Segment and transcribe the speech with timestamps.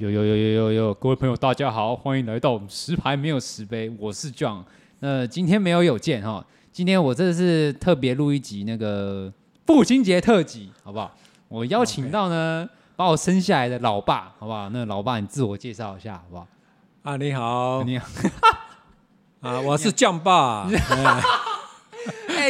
[0.00, 4.62] 有有有有有有，各位朋友大家好，欢迎来到我们十牌没有十杯，我是 John。
[5.00, 6.42] 那今天没有有见哈，
[6.72, 9.30] 今天我这是特别录一集那个
[9.66, 11.14] 父亲节特辑，好不好？
[11.48, 12.66] 我邀请到呢.
[12.96, 14.70] 把我生下来的老爸，好不好？
[14.70, 16.46] 那老爸你自我介绍一下，好不好？
[17.02, 18.08] 啊，你好，你好，
[19.40, 20.66] 啊，我是酱爸。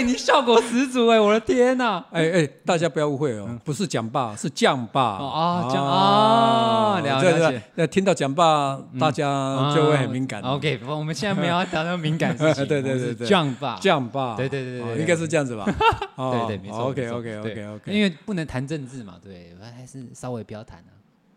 [0.03, 1.19] 你效果十足哎！
[1.21, 2.05] 我的天呐！
[2.11, 7.63] 哎哎，大家不要误会哦，不是讲爸，是酱爸啊，酱啊，了解。
[7.75, 10.41] 那听到讲爸，大家就会很敏感。
[10.43, 12.67] OK，我们现在没有要谈到敏感事情。
[12.67, 15.65] 对对对对，酱爸，酱爸，对对对对，应该是这样子吧？
[16.17, 16.89] 对对，没错。
[16.89, 20.93] OK OK OK OK，因为不能谈政治嘛，对，还是稍微不要谈啊。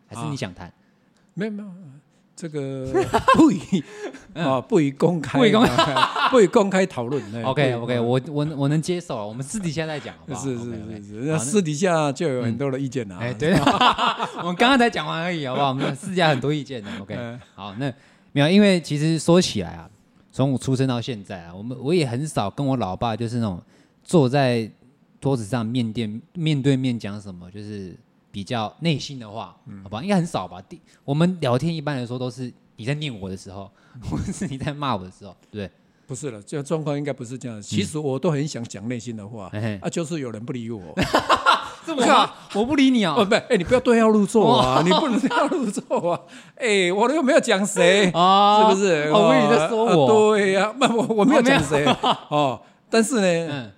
[0.08, 0.72] 还是你想谈？
[1.34, 1.70] 没有没有。
[2.36, 2.88] 这个
[3.38, 3.84] 不宜
[4.34, 5.96] 啊，不宜公开， 不宜公开，
[6.32, 7.22] 不宜公开讨论。
[7.46, 10.16] OK OK，我我我能接受，我们私底下再讲。
[10.30, 13.18] 是是是是，那私底下就有很多的意见了。
[13.18, 13.54] 哎，对，
[14.40, 15.70] 我们刚刚才讲完而已，好不好？
[15.70, 16.90] 我们私底下很多意见的。
[17.00, 17.16] OK，
[17.54, 17.94] 好，那
[18.32, 19.88] 没有，因为其实说起来啊，
[20.32, 23.62] 从我出生到现在啊，我们我也很少跟我老爸就是那种
[24.04, 24.70] 坐在
[25.22, 27.96] 桌子上面对面对面讲什么，就是。
[28.34, 30.60] 比较内心的话，好吧，应该很少吧。
[30.68, 33.70] 第我们聊天一般来说都是你在念我的时候，
[34.10, 35.72] 或者是你在骂我的时候，对不对？
[36.08, 37.62] 不是了，这个状况应该不是这样。
[37.62, 40.82] 其实我都很想讲内心的话，啊，就是有人不理我。
[41.86, 43.14] 这么好，我不理你啊？
[43.24, 44.82] 不，哎，你不要对号入座啊！
[44.84, 46.20] 你不能对号入座啊！
[46.56, 49.12] 哎，我又没有讲谁啊，是不是？
[49.12, 50.08] 我以为你在说我。
[50.36, 51.86] 对呀，不，我我没有讲谁
[52.30, 52.60] 哦。
[52.90, 53.72] 但是呢。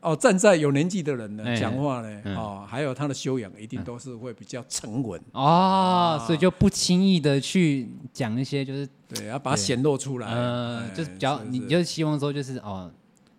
[0.00, 5.20] 哦，站在有年纪的人呢，讲话呢，哦，还有他的修养，一定都是会比较沉稳。
[5.32, 12.90] 哦，所以就不轻易的去讲一些，就是对，要把它显露出来，嗯，就是比较，你就希望说，就是哦，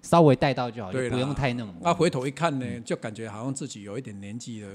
[0.01, 1.73] 稍微带到就好，就不用太那种。
[1.81, 4.69] 那回头一看呢，就感觉好像自己有一点年纪了，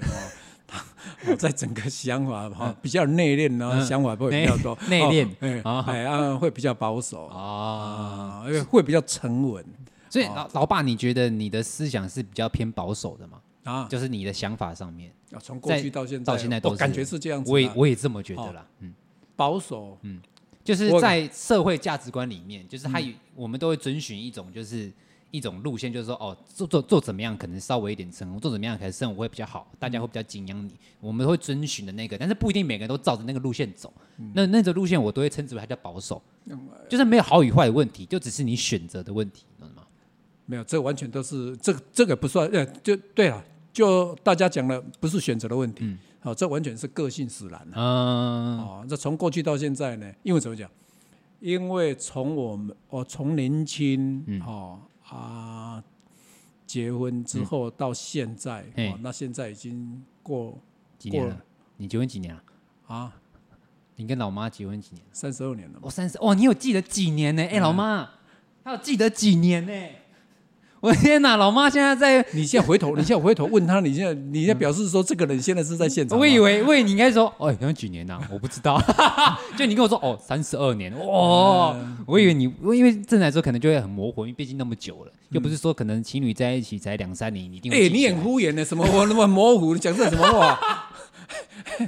[1.28, 7.26] 哦，在整个想法哈比较内敛，然后想法会比较多，内敛，哎，啊，会比较保守。
[7.26, 9.62] 啊，因为会比较沉稳。
[10.14, 13.40] 所以老老爸，你觉得你的思想是比较偏保守的吗？
[13.64, 15.10] 啊，就是你的想法上面，
[15.42, 17.50] 从过去到现在到现在都感觉是这样子。
[17.50, 18.64] 我也我也这么觉得啦。
[18.78, 18.94] 嗯，
[19.34, 20.20] 保守，嗯，
[20.62, 23.02] 就是在社会价值观里面，就是他
[23.34, 24.92] 我们都会遵循一种就是
[25.32, 30.74] 一种路线，就是说哦，做做做怎么样可能稍微一点成功，做怎么样可能生活会比较好，大家会比较敬仰你。
[31.00, 33.92] 我们会遵循的那个，但是不一定每个人都照着那个路线走。
[34.32, 36.22] 那那个路线我都会称之为它叫保守，
[36.88, 39.42] 就是没有好与坏的问题，就只是你选择的问题？
[40.46, 50.70] 没有，这完全都是这个这个不算，呃，就对了，就大家讲的不是选择的问题，嗯，好，这完全是个性使然啊，嗯，哦，这从过去到现在呢，因为怎么讲？
[51.40, 55.82] 因为从我们我从年轻，嗯，哦啊，
[56.66, 60.58] 结婚之后到现在，哦，那现在已经过
[60.98, 61.38] 几年了？
[61.76, 62.42] 你结婚几年了？
[62.86, 63.12] 啊，
[63.96, 65.02] 你跟老妈结婚几年？
[65.12, 65.78] 三十二年了。
[65.82, 67.42] 哦，三十哦，你有记得几年呢？
[67.42, 68.08] 哎，老妈，
[68.62, 69.72] 她有记得几年呢？
[70.84, 72.22] 我天哪，老妈现在在。
[72.32, 76.18] 你现在回头， 你现在回头问他，你现在你现在表示说这个人现在是在现场。
[76.18, 78.20] 我以为，我以为你应该说，哦，有几年呐？
[78.30, 78.78] 我不知道。
[79.56, 81.74] 就你跟我说，哦，三十二年，哇！
[82.04, 87.72] 我以为你，我因为正来说可能就会很模糊，因为毕竟那么久了，又不是说可能情侣在一起才两三年，你一定。
[87.72, 89.72] 哎，你很敷衍的，什么我 那么模糊？
[89.72, 90.90] 你讲这什么话？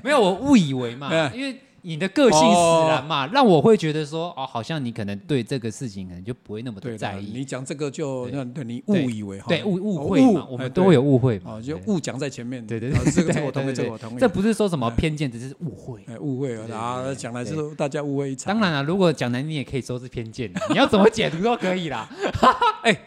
[0.02, 1.60] 没有，我误以为嘛，因为。
[1.86, 7.30] 你的个性使然嘛，让我会觉得说，哦，好像你可能对这个事情可能就不会那么的在意。
[7.32, 12.66] 你讲这个就让对你误以为，对误误会嘛，我们都会有误会嘛，就误讲在前面。
[12.66, 14.19] 对对对，这个我同意，这个我同意。
[14.19, 16.04] 这不是说什么偏见，只是误会。
[16.19, 18.53] 误会啊，讲来是大家误会一场。
[18.53, 22.10] 当然了，如果讲难听，你也可以说是偏见，你要怎么解读都可以啦。
[22.82, 22.98] 哎。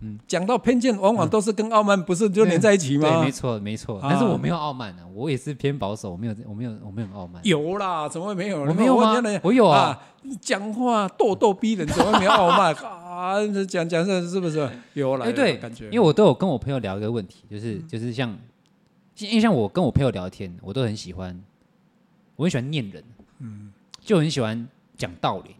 [0.00, 3.08] 嗯，讲到偏见，往往都是跟傲慢不是就连在一起吗？
[3.08, 3.98] 对，没错，没错。
[4.00, 7.42] 但是我没有傲慢啊，我也是偏保守，我没有， 我没有，我没有傲慢。
[7.44, 8.60] 有啦，怎么会没有？
[8.60, 9.20] 我没有吗？
[9.42, 10.00] 我有啊。
[10.40, 13.34] 讲话咄咄逼人，怎么会没有傲慢 啊？
[13.68, 15.26] 讲讲这是不是有啦？
[15.26, 15.86] 哎，对，感觉。
[15.86, 18.36] 因为我都有跟我朋友聊一个问题，就是就是像，
[19.18, 21.40] 因为像我跟我朋友聊天，我都很喜欢，
[22.36, 23.02] 我很喜欢念人，
[23.38, 25.56] 嗯，就很喜欢讲道理，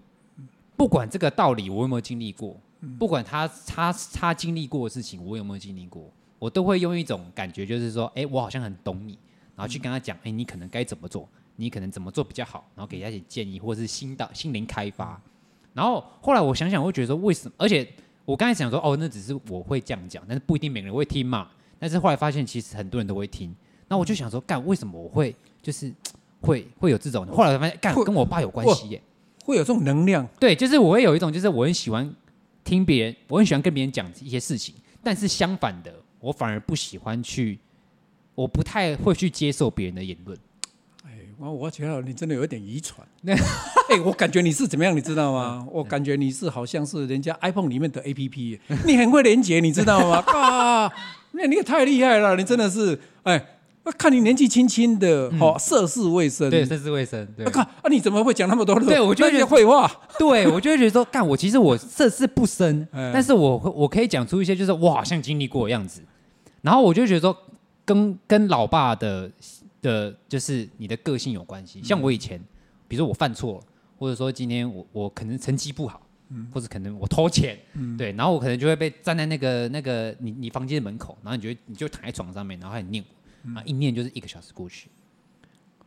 [0.76, 2.56] 不管这个道理我有没有经历过。
[2.98, 9.19] 不管他他他经历过的事情，我有没有经历过，我都会用一种感觉，就是说，哎，我好像很懂你，
[9.56, 15.20] 然后去跟他讲，哎，你可能该怎么做，你可能怎么做比较好，然后给他一些建议，或者是心到心灵开发。
[15.75, 17.54] 然后后来我想想，我会觉得说，为什么？
[17.58, 17.86] 而且
[18.25, 21.48] 我刚才想说，哦，那只是我会这样讲，但是不一定每个人会听嘛。
[21.78, 23.54] 但是后来发现，其实很多人都会听。
[23.88, 25.92] 那我就想说，干，为什么我会就是
[26.40, 27.26] 会会有这种？
[27.26, 29.02] 后来发现，干，跟我爸有关系耶，
[29.44, 30.28] 会有这种能量。
[30.38, 32.14] 对，就是我会有一种，就是我很喜欢。
[32.68, 37.58] 听别人，我很喜欢跟别人讲一些事情，但是相反的，我反而不喜欢去，
[38.34, 40.38] 我不太会去接受别人的言论。
[41.02, 43.08] 哎，我我觉得你真的有一点遗传。
[43.24, 45.66] 哎，我感觉你是怎么样，你知道吗？
[45.72, 50.18] 我感觉你是好像是人家 iPhone 里面的 APP，你很会连接，你知道吗？
[50.38, 50.92] 啊，
[51.32, 53.54] 那你也太厉害了，你真的是哎。
[53.93, 57.26] 看你年纪轻轻的，哦涉世未深，对，涉世未深。
[57.37, 58.79] 对，看啊，你怎么会讲那么多？
[58.81, 59.90] 对，我就觉得废话。
[60.19, 66.02] 对，我就会觉得说，干我其实我涉世不深， 但是我我可以讲出一些就是我好像经历过的样子。
[66.62, 67.37] 然后我就觉得说，
[67.85, 69.31] 跟跟老爸的
[69.81, 71.82] 的，就是你的个性有关系。
[71.82, 72.38] 像我以前，
[72.88, 73.62] 比如说我犯错，
[73.96, 76.02] 或者说今天我我可能成绩不好，
[76.52, 77.56] 或者可能我偷钱，
[77.96, 83.02] 对，然后我可能就会被站在那个那个你你房间的门口，然后你就你就躺在床上面，然后开始念。
[83.56, 84.88] 啊，一念就是一个小时过去，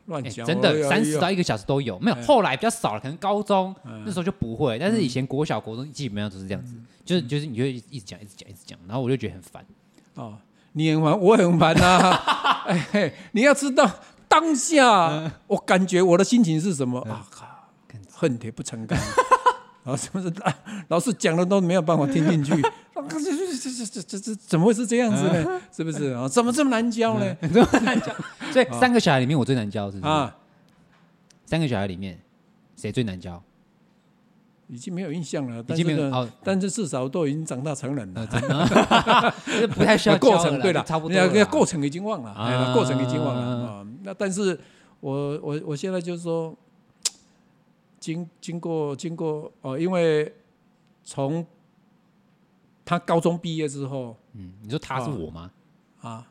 [0.06, 3.76] 乱讲，真的三十到一个小时都有，没有后来比较少了，可能高中
[4.06, 6.76] 那时候就不会，但是以前国小、国中基本上都是这样子，
[7.06, 9.66] 就是就是你就会一直讲、一直讲、一直讲，然后我就觉得很烦。
[10.16, 10.38] 哦，
[10.74, 12.10] 你很烦，我很烦呐。
[12.68, 13.90] 哎，你要知道
[14.28, 17.26] 当下我感觉我的心情是什么啊？
[17.30, 17.46] 靠，
[18.12, 18.98] 恨铁不成钢。
[19.84, 20.32] 啊，是不是
[20.90, 22.54] 老师讲的都没有办法听进去？
[23.10, 25.62] 这这这这这这怎么会是这样子呢？
[25.76, 26.28] 是不是啊？
[26.28, 27.36] 怎么这么难教呢？
[27.42, 28.14] 这么难教？
[28.54, 30.12] 所以三个小孩里面我最难教，是不是？
[30.12, 30.36] 啊，
[31.46, 32.20] 三个小孩里面
[32.76, 33.42] 谁最难教？
[34.68, 36.30] 已经没有印象了，已经没有。
[36.44, 38.26] 但是至少都已经长大成人了，
[39.74, 40.62] 不太需要过程。
[40.62, 41.46] 对了，差不多。
[41.46, 43.86] 过程已经忘了，过程已经忘了啊。
[44.04, 44.58] 那但是
[45.00, 46.56] 我我我现在就是说。
[48.02, 50.34] 经经过经过哦，因为
[51.04, 51.46] 从
[52.84, 55.50] 他高中毕业之后，嗯，你说他是我吗？
[56.02, 56.28] 啊，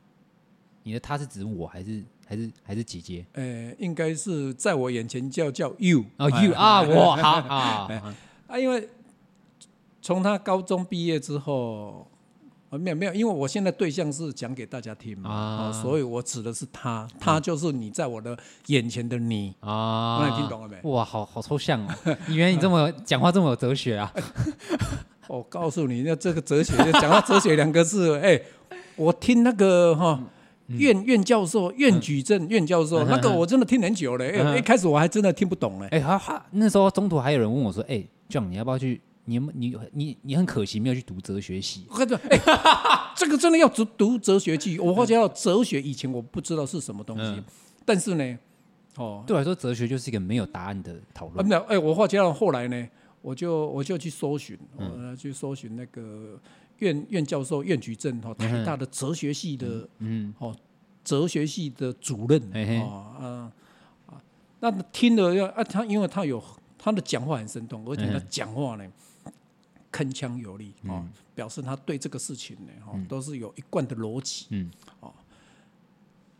[0.83, 3.25] 你的他是指我还是还是还是姐姐？
[3.35, 7.89] 呃，应该是在我眼前叫叫 you 啊 you 啊我好啊
[8.49, 8.89] 啊，因为
[10.03, 12.10] 从他高中毕业之后。
[12.71, 18.37] 啊，没有没有，因为我现在对象是讲给大家听嘛，啊，所以我指的是他，他就是你在我的
[18.67, 20.77] 眼前的你啊，那你听懂了没？
[20.89, 21.99] 哇，好好抽象啊！
[22.29, 24.13] 以为你这么 讲话这么有哲学啊？
[25.27, 28.41] 我告诉你，那这个哲学，讲到哲学两个字， 哎，
[28.95, 30.21] 我听那个哈
[30.69, 39.01] 苑苑教授苑举正苑教授那个，我真的听很久了，哎，一开始我还真的听不懂嘞，哎，哈哈，那时候中途还有人问我说，哎，John，你要不要去？
[39.27, 42.41] 你你你你很可惜没有去读哲学系，哎，
[43.15, 44.79] 这个真的要读读哲学系。
[44.79, 47.43] 我发觉到哲学以前我不知道是什么东西，
[47.85, 48.39] 但是呢，
[48.97, 51.47] 哦，对我来说哲学就是一个没有答案的讨论。
[51.47, 52.89] 没有，哎，我发觉到后来呢，
[53.23, 56.41] 我就我就去搜寻，我，去搜寻那个
[56.79, 60.57] 苑苑教授苑举正哈，台大的哲学系的，嗯，哦，
[61.05, 62.43] 哲学系的主任，
[62.81, 63.53] 啊啊
[64.07, 64.23] 啊，
[64.61, 66.43] 那听了要啊，他因为他有
[66.79, 68.85] 他的讲话很生动，而且他讲话呢。
[69.93, 71.05] 铿锵有力啊，
[71.35, 74.47] 表示他对这个事情呢，哈，都是有一贯的逻辑。
[74.51, 74.71] 嗯，
[75.01, 75.13] 哦，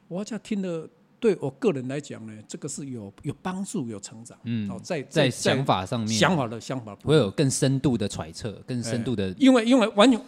[0.09, 0.89] 我这听了，
[1.19, 4.39] 对我个人来讲呢，这个是有有帮助、有成长。
[4.45, 9.31] 嗯，哦，在在想法上面，想法的想法会有更深度的揣测，更深度的。
[9.39, 10.21] 因为因为完全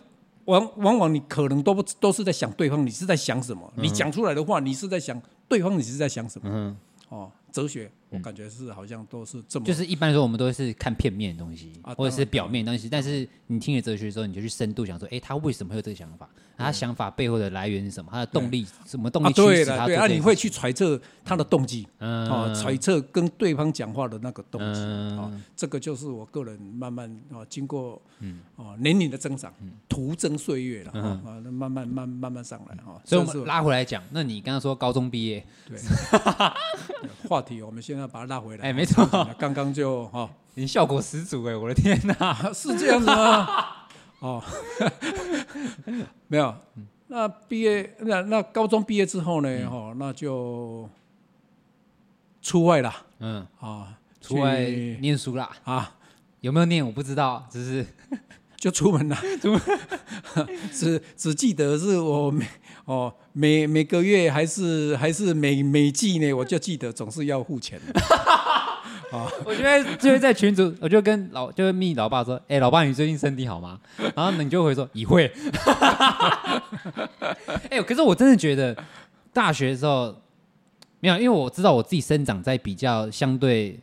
[0.46, 3.72] 往往往你可能都不都是在想对方，你是在想什么？
[3.76, 6.50] 你讲出来的话，你是在想对方，你是在想什么？
[6.52, 6.76] 嗯，
[7.08, 7.90] 哦，哲学。
[8.12, 12.88] 我感觉是好像都是这么，就是一般来说我们都是看片面的东西，或者是表面的东西。
[12.88, 16.28] 但是你听了哲学之后，你就去深度想说，哎，他为什么会有这个想法？
[16.54, 18.10] 他想法背后的来源是什么？
[18.12, 19.86] 他的动力什么动力驱使他？
[19.86, 24.80] 对啊，你会去揣测他的动机，哦，揣测跟对方讲话的那个动机
[25.18, 28.00] 啊，这个就是我个人慢慢啊，经过
[28.54, 29.52] 哦年龄的增长，
[29.88, 31.20] 徒增岁月了啊，
[31.50, 33.00] 慢慢慢慢慢上来啊。
[33.04, 35.76] 所以我们拉回来讲，那你刚刚说高中毕业，对，
[37.28, 38.01] 话题我们现在。
[38.02, 38.68] 要把它拉回来。
[38.68, 39.06] 哎，没错，
[39.38, 43.66] 刚刚就哈，你效果十足哎，我的天哪， 是这样子吗？
[44.20, 44.42] 哦，
[46.28, 46.54] 没有，
[47.08, 49.70] 那毕业那那高中毕业之后呢？
[49.70, 50.88] 哈，那就
[52.40, 52.92] 出外了。
[53.18, 54.60] 嗯，啊，出外
[55.00, 55.50] 念书啦。
[55.64, 55.94] 啊，
[56.40, 57.86] 有没有念我不知道，只是
[58.62, 59.18] 就出门了。
[60.72, 62.46] 只只记得是我每。
[62.84, 67.80] 哦，每每个月还是还是每每季呢，我就记得总是要付钱。
[69.10, 73.80] 啊， 我觉得就会在群组，我就跟老就会密老爸说，哎、欸，老爸，你最近身体好吗？
[74.14, 75.26] 然后你就会说，已会。
[77.70, 78.76] 哎、欸，可是我真的觉得
[79.32, 80.16] 大学的时候
[81.00, 83.78] 没有，因为我知道我自己生长在比较相对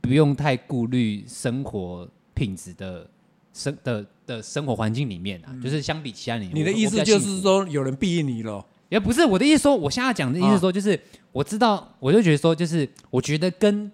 [0.00, 3.08] 不用太顾虑生活品质的
[3.52, 4.04] 生的。
[4.26, 8.64] 的生活环境里面啊，嗯、就是相比其他人，你的意思就是说有人庇你了？
[8.90, 10.98] 也不是我的意思说，我现在讲的意思说，就是
[11.32, 13.90] 我知道，我就觉得说，就是我觉得跟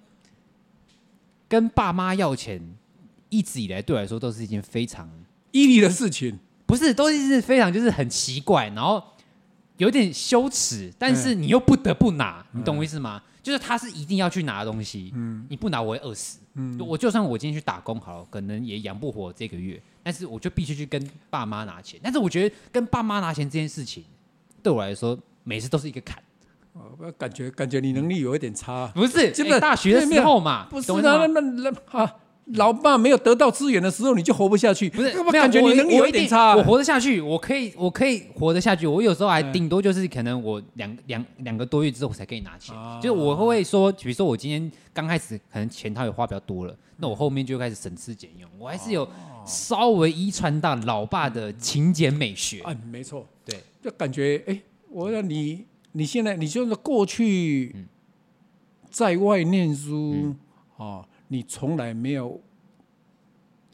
[1.48, 2.60] 跟爸妈要钱，
[3.28, 5.08] 一直以来对我来说都是一件非常
[5.52, 9.02] 毅力的事情，不是，都是非常就是很奇怪，然后
[9.78, 13.22] 有点羞耻，但是你又不得不拿，嗯、你懂我意思吗？
[13.42, 21.98] 就是他是一定要去拿的东西，嗯，你不拿我会饿死，嗯，我就算我今天去打工好了，可能也养不活这个月，但是我就必须去跟爸妈拿钱。
[22.02, 24.04] 但是我觉得跟爸妈拿钱这件事情，
[24.62, 26.22] 对我来说每次都是一个坎。
[26.72, 29.32] 哦，感觉感觉你能力有一点差，不是？
[29.32, 32.16] 基本大学的时候嘛，不是那那那哈。
[32.54, 34.90] 老爸没有得到资源的时候，你就活不下去。
[34.90, 36.56] 不是，我感觉你能力有一点差。
[36.56, 38.86] 我活得下去，我可以，我可以活得下去。
[38.86, 42.74] 我有时候还顶多就是可能我两两两个多月之后我才可以拿钱。
[43.00, 48.50] 就是我会说，比如说我今天刚开始可能钱他也花比较多了，那我后面就开始省吃俭用。
[48.58, 49.08] 我还是有
[49.46, 52.62] 稍微遗传到老爸的勤俭美学。
[52.64, 57.74] 嗯，没错，对，就感觉哎，我说你你现在你就是过去
[58.90, 60.34] 在外念书
[60.76, 61.06] 啊。
[61.32, 62.40] 你从来没有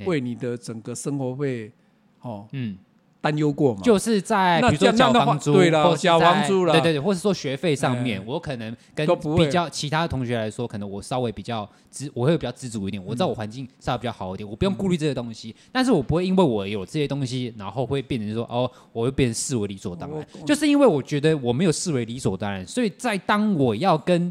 [0.05, 1.73] 为你的整个生活费
[2.21, 2.77] 哦，嗯，
[3.23, 3.81] 担忧过吗？
[3.83, 9.07] 就是在比如说交房租，对了，交房租了，对对对，或者说学费上面，我可能跟
[9.39, 13.03] 比较其他的同学来说，可能我稍微比较知，我会比较知足一点。
[13.03, 20.27] 我知道我环境稍微比较好一点，我不用顾虑这些东西，但是我不会因为我有这些东西，然后会变成说哦，我会变成视为理所当然。
[20.45, 24.31] 就是因为我觉得我没有视为理所当然，所以在当我要跟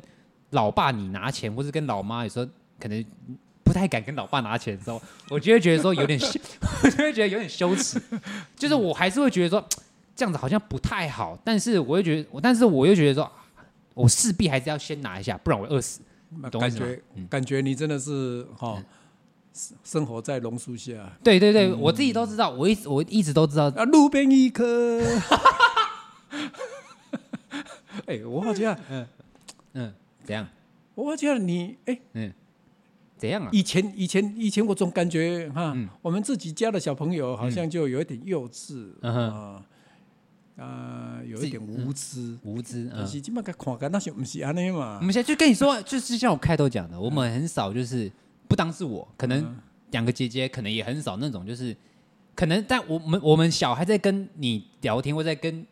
[0.51, 2.45] 老爸你拿钱，或是跟老妈有时候。
[2.79, 3.05] 可能
[3.63, 6.39] 不太敢跟老爸拿钱的时候，我就会觉得说有点羞，
[6.83, 8.01] 我就会觉得有点羞耻。
[8.55, 9.65] 就是我还是会觉得说
[10.15, 13.31] 这样子好像不太好，但是我又觉得，但是我又觉得说，
[13.93, 16.01] 我势必还是要先拿一下，不然我饿死。
[16.51, 18.83] 感觉、嗯、感觉你真的是哈、哦，
[19.83, 20.91] 生活在榕树下。
[21.23, 23.65] 对对对，嗯、我自己都知道，我一我一直都知道。
[23.69, 25.01] 啊，路边一棵。
[28.07, 29.07] 哎、欸，我好像，嗯
[29.73, 29.93] 嗯，
[30.25, 30.45] 怎样？
[30.95, 32.33] 我好像你，哎、欸，嗯。
[33.17, 33.49] 怎样啊？
[33.51, 39.63] 以前以前以前我总感觉哈，我们自己家的小朋友好像就有一点幼稚啊，
[40.57, 42.91] 啊，有一点无知无知。
[42.93, 44.97] 但是基本上看，那些不是安尼嘛。
[44.99, 48.11] 我们现在就跟你说，就是像我开头讲的，我们很少就是
[48.47, 49.57] 不当是我，可能
[49.91, 51.75] 两个姐姐可能也很少那种，就是
[52.35, 55.65] 可能在我们我们小孩在跟你聊天，或在跟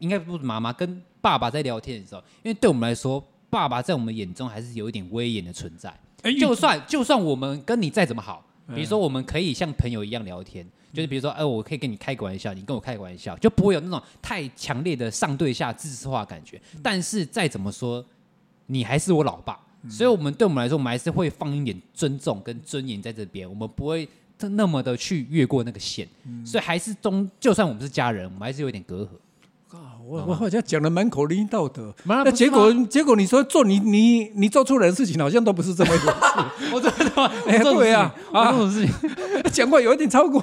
[0.00, 5.94] 应该不是妈妈跟爸爸在聊天的时候，因为对我们来说，爸爸在我们眼中还是有一点威严的存在。
[6.32, 16.60] 就算就算我们跟你再怎么好，比如说我们可以像朋友一样聊天，就是比如说，哎，我可以跟你开个玩笑，你跟我开个玩笑，就不会有那种太强烈的上对下、自私化感觉。
[16.82, 18.04] 但是再怎么说，
[18.66, 19.58] 你还是我老爸，
[19.90, 26.08] 所以我们对我们来说，我们还是会放一点尊重跟尊严在这边，我们不会那么的去越过那个线。
[26.44, 29.08] 所以还是中，就算我们是家人，我们还是有点隔阂。
[30.06, 36.14] 我我好像讲的满口灵道德，那结果结果你说做你你你做出来的事情好像都不是这么一回事。
[36.74, 37.30] 我真的吗？
[37.48, 38.92] 哎，对啊，啊，这种事情
[39.50, 40.42] 讲过有一点超过。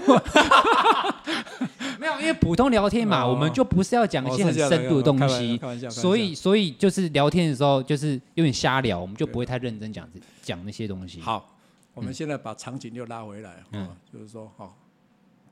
[1.99, 10.07] 没有，因为普通聊天嘛，我们就不是要讲一些很深度的东西，所以所以就是聊天的时候就是有点瞎聊，我们就不会太认真讲
[10.41, 11.21] 讲那些东西。
[11.21, 11.53] 好，
[11.93, 14.75] 我们现在把场景又拉回来，嗯，就是说，好，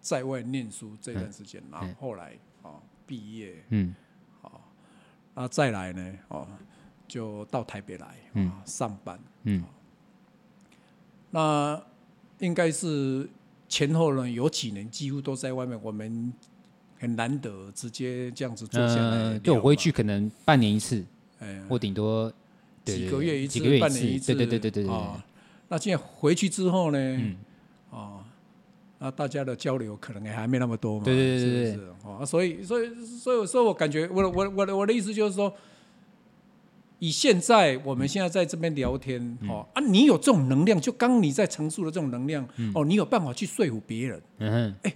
[0.01, 2.48] 在外念书这段时间，然后后来，啊。
[3.09, 3.95] 毕业，嗯，
[4.39, 4.61] 好，
[5.33, 6.13] 那再来呢？
[6.27, 6.47] 哦，
[7.07, 9.63] 就到台北来，嗯，上班，嗯，
[11.31, 11.81] 那
[12.37, 13.27] 应该是
[13.67, 16.31] 前后呢有几年几乎都在外面，我们
[16.99, 21.03] 很难得直接这样子坐下来，就我回去可能半年一次，
[21.39, 22.31] 哎，或顶多
[22.85, 24.93] 几个月一次，半年一次，对对对对对，
[25.67, 26.99] 那现在回去之后呢？
[26.99, 27.48] 嗯，啊。
[29.01, 35.53] 那大家的交流可能也还没那么多嘛，对对对对，哦，所以所以所以说我感觉我我我的我的意思就是说，
[36.99, 44.93] 以现在我们现在在这边聊天，哦啊，你有这种能量，就刚你在陈述的这种能量，哦，你有办法去说服别人，嗯哼，哎，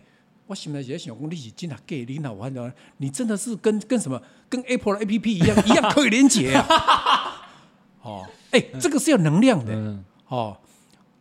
[0.48, 7.48] 我现在也想讲，你是真的给你那我看到，你真的是跟跟什么，跟 Apple 的 APP 一样， 一样可以连接啊，
[8.04, 10.58] 哦，哎，这个是要能量的，哦，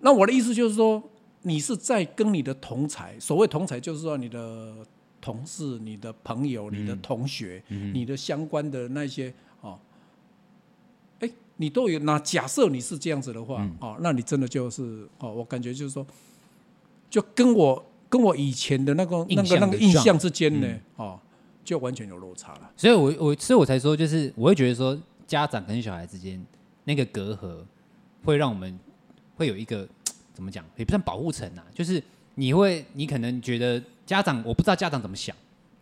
[0.00, 1.10] 那我的意思就是说。
[1.42, 4.74] 你是在跟你的同才，所谓同才就是说你的
[5.20, 9.78] 同事、你的朋友、你的同学、嗯、你的相关的那些哦，
[11.18, 11.98] 哎，你都有。
[11.98, 16.06] 那假设你是这样子的话，嗯、哦，那你真的就是哦，我感觉就是说，
[17.10, 21.20] 就跟我跟我以前的那个那个那个印象之间呢，嗯、哦，
[21.64, 22.70] 就完全有落差了。
[22.76, 24.96] 所以我我所以我才说，就是我会觉得说，
[25.26, 26.40] 家长跟小孩之间
[26.84, 27.64] 那个隔阂，
[28.24, 28.78] 会让我们
[29.34, 29.88] 会有一个。
[30.32, 32.02] 怎么讲也不算保护层啊，就是
[32.34, 35.34] 你会，你可能觉得家长，我不知道家长怎么想，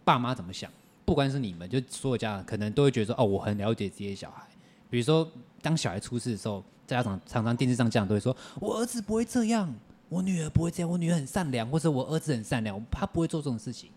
[0.05, 0.71] 爸妈怎么想，
[1.05, 4.43] 不管是你们，就所有家长可能都会觉得说，哦，我很了解这些小孩。
[4.89, 5.31] 比如说，
[5.63, 9.73] 当小孩出事的时候，家长常常电视上家长都会说，我儿子不会这样，
[10.09, 13.89] 我女儿不会这样，我女儿很善良，或者我儿子很善良，他不会做这种事情。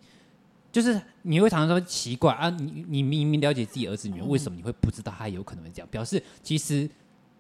[0.72, 5.88] 就是你会常常说奇怪啊，你你明明了解自己儿子女儿，为什么你会不知道他有可能会这样？
[5.92, 6.90] 表示其实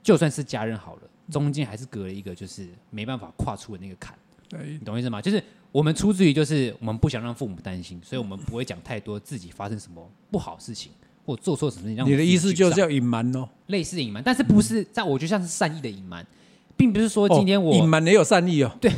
[0.01, 4.15] 就算是家人好了，中间还是隔了一个就是没办法跨出的那个坎。
[4.49, 5.21] 对，你懂我意思吗？
[5.21, 10.91] 就是我们出自于就是我们不想让父母担心，所以我们不会讲太多自己发生什么不好事情
[11.25, 12.05] 或做错什么事情。
[12.05, 16.25] 你的意思就是要隐瞒哦，类似隐瞒，但是不是在我觉得像是善意的隐瞒，
[16.77, 18.71] 并不是说今天我隐瞒也有善意哦。
[18.79, 18.91] 对，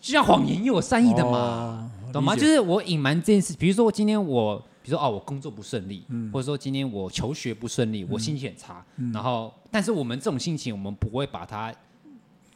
[0.00, 2.34] 就像谎言也有善意的嘛，哦、懂吗？
[2.34, 11.74] 就是我隐瞒这件事，比如说今天我，比如说哦，我工作不顺利，嗯、或者说今天我求学不顺利，嗯、我心情很差，嗯、然后但是我们这种心情，我们不会把它。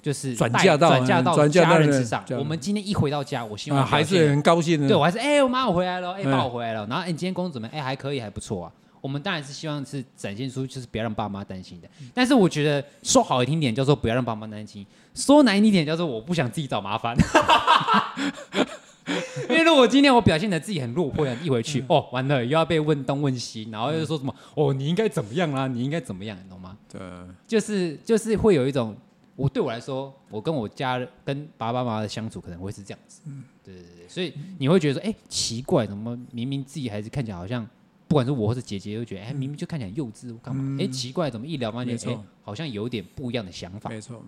[0.00, 2.24] 就是转嫁到转嫁到家人之上。
[2.38, 4.86] 我们今天一回到家，我希望还是很高兴的。
[4.86, 6.86] 对我还是哎，我妈我回来了，哎，爸我回来了。
[6.86, 7.76] 然后哎，你今天工作怎么样？
[7.76, 8.72] 哎，还可以，还不错啊。
[9.00, 11.88] 我们当然是希望是展现出就是不要让爸妈担心的。
[12.14, 17.16] 但是我觉得说好听点叫做不要让爸妈担心，说难听点叫做我不想自己找麻烦。
[19.48, 25.66] 因为如果今天我表现的自己很落魄，一回去哦，完了又要被问东问西，然后又说什么哦，你应该怎么样啦？
[25.66, 26.36] 你应该怎么样？
[26.44, 26.76] 你懂吗？
[26.88, 27.00] 对，
[27.46, 28.96] 就是就是会有一种。
[29.36, 37.64] 我对我来说，我跟我家人、跟爸爸妈妈的相处可能会是这样子，嗯，对对对，所以你会觉得说，哎、欸，奇怪，怎么明明自己孩子看起来好像，
[38.08, 40.60] 不管是我或是姐姐，都觉得，哎、欸，明明就看起来幼稚，干嘛？
[40.60, 43.88] 哎、嗯欸，奇怪，怎么一聊发现，哎、欸，好像有点不一样的想法。
[43.88, 44.20] 没错，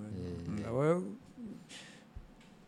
[0.49, 1.03] 没错，我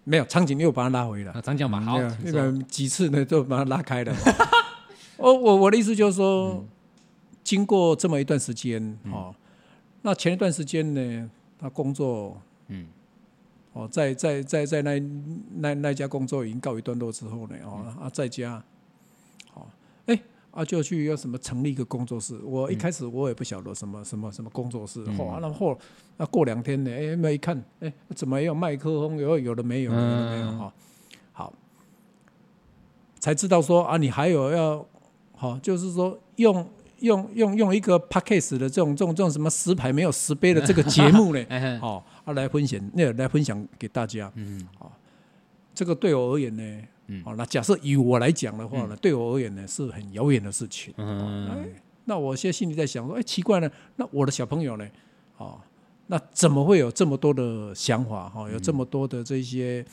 [0.05, 1.33] 没有场景，又把他拉回来。
[1.41, 4.15] 场景嘛，好，那个几次呢，都把他拉开了。
[5.17, 6.69] 我我我的意思就是说，嗯、
[7.45, 8.83] 经过这么一段时间，
[9.13, 9.35] 哦，嗯、
[10.03, 11.31] 那前一段时间呢？
[11.59, 12.89] 他工作，嗯，
[13.73, 14.99] 哦，在在在在那
[15.59, 18.61] 那那家工作已经告一段落之后呢，哦，啊，在家，
[20.53, 22.39] 啊，就去要什么成立一个工作室。
[22.45, 25.77] 我一开始我也不晓得什么什么什么工作室，哦，然后
[26.17, 29.19] 那过两天呢，哎，没一看，哎，怎么有麦克风？
[29.19, 30.73] 有有的没有，有的没有哈。
[31.33, 31.53] 好，
[33.19, 34.87] 才知道说啊，你还有要，
[35.35, 36.65] 好，就是说用。
[37.03, 41.45] 用用用一个 p a c k a g e 的这种这种这种什么十排没有十杯的这个节目呢，
[41.83, 44.89] 哦，啊来分享，那来分享给大家，嗯，哦，
[45.75, 46.83] 这个对我而言呢，
[47.25, 51.73] 哦，那假设以我来讲的话呢，对我而言呢是很遥远的事情，嗯，
[52.05, 54.87] 那我现在心里在想说，哎，奇怪呢，那我的小朋友呢，
[55.37, 55.61] 哦，
[56.07, 59.85] 那怎么会有这么多的想法，哈，有这么多的这些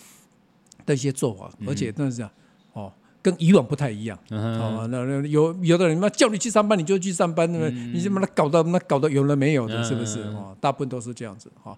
[0.85, 2.31] 的一些做法，而且那是这样，
[2.73, 2.93] 哦。
[3.21, 10.21] 跟以往不太一样，哦，那那有有的人嘛叫你去上班你就去上班，那么你怎么搞到那搞到有了没有的，是不是？
[10.21, 11.77] 哦，大部分都是这样子，哈。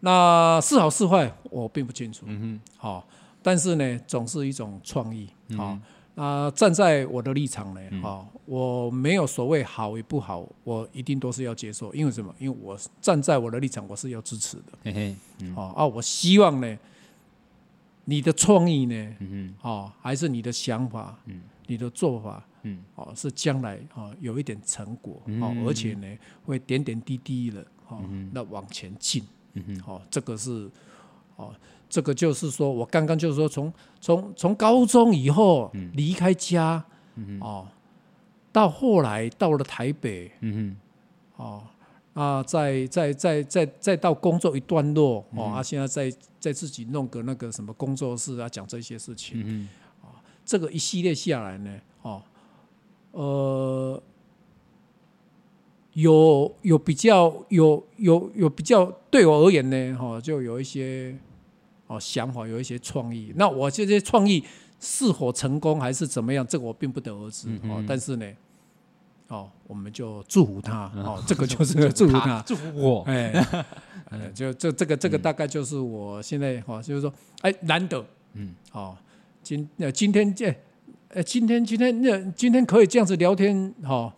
[0.00, 3.08] 那是好是坏我并不清楚，嗯哼，好，
[3.42, 5.78] 但是呢，总是一种创意，好。
[6.16, 12.34] 啊，站在我的立场呢，哈，我没有所谓好与不好，我一定都是要接受，因为什么？
[12.38, 15.16] 因为我站在我的立场，我是要支持的，嘿嘿，
[15.54, 16.78] 好啊，我希望呢。
[18.06, 19.16] 你的创意呢？
[19.20, 29.22] 嗯哦，还是你的想法，嗯，你的做法，嗯，哦，是将来哦有一点成果，哦，而且呢会点点滴滴的，哦，那往前进，
[29.52, 30.68] 嗯哼，哦，这个是，
[31.36, 31.54] 哦，
[31.90, 36.82] 这个就是说我刚刚就是说从从从高中以后离开家，
[37.16, 37.66] 嗯哦，
[38.50, 40.74] 到后来到了台北，嗯，
[41.36, 41.62] 哦。
[42.12, 49.68] 啊，再再再再再到工作一段落哦，啊，现在在在自己弄个那个什么工作室啊，讲这些事情，嗯
[50.02, 52.20] 哼，啊，这个一系列下来呢，哦，
[53.12, 54.02] 呃，
[55.92, 61.16] 有有比较有有有比较对我而言呢，哈，就有一些
[61.90, 63.32] 哦想法，有一些创意。
[63.34, 64.44] 那我这些创意
[64.78, 68.26] 是否成功还是怎么样，这个我并不得而知哦，但是呢。
[69.28, 73.32] 哦，我们就祝福他哦，这个就是祝福他， 祝福我，哎，
[74.34, 78.96] 就这这个这个大概就是我现在哈，就是说，哎，难得，嗯，好，
[79.40, 80.52] 今呃今天这，
[81.10, 84.12] 呃今天今天那今天可以这样子聊天哈。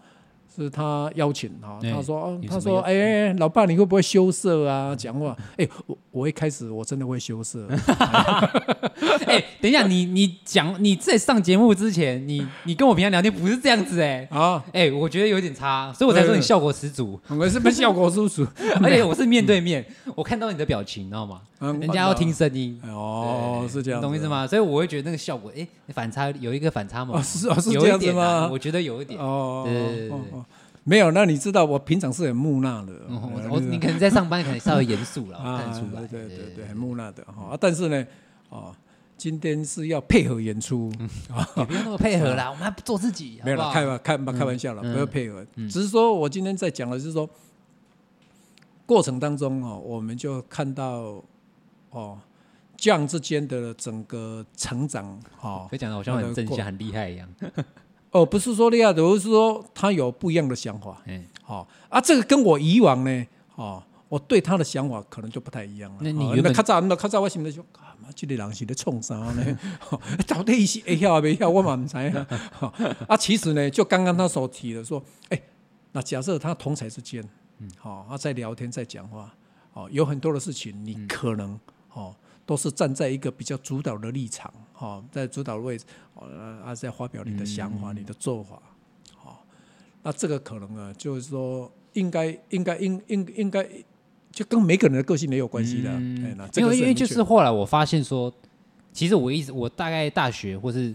[0.54, 4.94] 是他邀请哈，他说，他说，哎，老爸，你会不会羞涩啊？
[4.94, 7.66] 讲话，哎，我我一开始我真的会羞涩。
[9.26, 17.18] 哎，等一下，你你讲你在上节目之前，你你跟我平常聊天不是这样子哎啊，哎，我觉得有点差，所以我才说你效果十足。
[17.28, 18.46] 我是不是效果十足？
[18.82, 19.84] 而且我是面对面，
[20.14, 21.40] 我看到你的表情，你知道吗？
[21.80, 24.44] 人家要听声音哦，是这样，懂意思吗？
[24.46, 27.22] 所以我会觉得那个效果，哎，反差有一个反差嘛？
[27.22, 28.48] 是啊，是这样子吗？
[28.50, 30.18] 我觉得有一点哦，对对对。
[30.84, 32.92] 没有，那你知道我平常是很木讷的。
[33.48, 36.04] 我你可能在上班，可能稍微严肃了， 看出来。
[36.06, 37.56] 对对对，很木讷的哈。
[37.60, 38.04] 但是呢，
[38.48, 38.74] 哦，
[39.16, 43.40] 今天是要配合演出， 你不用那么配合啦，我们还不做自己。
[43.44, 45.46] 没有了，开玩开开玩笑了，不要配合。
[45.70, 47.30] 只是说我今天在讲的是说，
[48.84, 51.22] 过程当中哦，我们就看到
[51.90, 52.18] 哦，
[52.76, 57.28] 将之间的整个成长，哈，讲的好像很正向、很厉害一样。
[58.12, 61.02] 哦，不是说利亚的，而是说他有不一样的想法。
[61.06, 65.98] 嗯，好啊，这个跟我以往呢，哦，我对他的想法可能就不太一样了。
[66.02, 69.58] 那你原本较早，那较早我心里就，啊妈，这个人是在创啥呢？
[70.28, 71.48] 到底是会晓没晓？
[71.48, 72.26] 我嘛唔知啊。
[73.08, 75.42] 啊，其实呢，就刚刚他所提的说，哎、欸，
[75.92, 77.26] 那假设他同侪之间，
[77.60, 79.34] 嗯，好，他在聊天，在讲话，
[79.72, 81.58] 哦，有很多的事情，你可能，
[81.94, 86.26] 哦，都是站在一个比较主导的立场，哦，在主导的位置，哦，
[86.64, 88.56] 啊，在发表你的想法、你的做法。
[88.56, 89.36] 哦
[90.04, 93.64] 那这个可能啊，就是说应该应该应应应该
[94.32, 95.90] 就跟每个人的个性没有关系的。
[95.92, 98.32] 嗯，因为因为就是后来我发现说，
[98.92, 100.92] 其实我一直我大概大学或是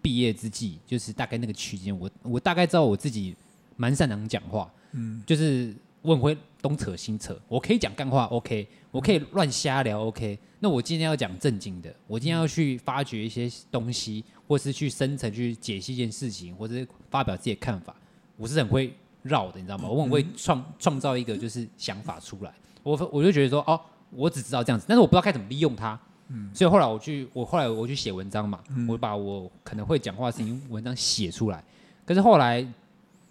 [0.00, 3.34] 毕业之际，就是大概那个区间，我我大概知道我自己
[3.76, 5.74] 蛮擅长讲话，嗯，就是
[6.08, 10.38] 我很会东扯西扯，我可以讲干话，OK，我可以乱瞎聊，OK。
[10.58, 17.94] 那我今天要讲正经的，我今天要去发掘一些东西，或是去深层去解析一件事情，或是发表自己的看法。
[18.38, 18.90] 我是很会
[19.22, 19.86] 绕的，你知道吗？
[19.86, 22.50] 我很会创创造一个就是想法出来。
[22.82, 23.78] 我我就觉得说，哦，
[24.10, 26.00] 我只知道这样子，但是我不知道该怎么利用它。
[26.28, 31.62] 嗯，所以后来我去，我后来我去写文章嘛，我把我可能会讲话的事情文章写出来。
[32.06, 32.66] 可是后来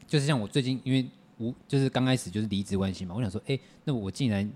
[0.06, 1.04] 就是像我最近，因为
[1.38, 4.50] 我就是刚开始就是离职关系嘛，我想说，哎，那我竟然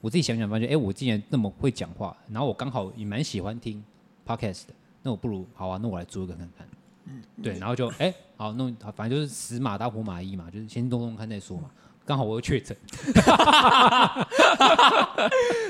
[0.00, 3.82] 我自己想想发现，哎，我竟然那么会讲话，然后我刚好也蛮喜欢听
[4.26, 6.66] podcast 的，那我不如好啊，那我来做一个看看。
[7.06, 11.70] 嗯，对，然后就哎，好弄，反正就是死马当活马医嘛，就是先弄弄看再说嘛。
[12.06, 12.76] 刚好我又确诊，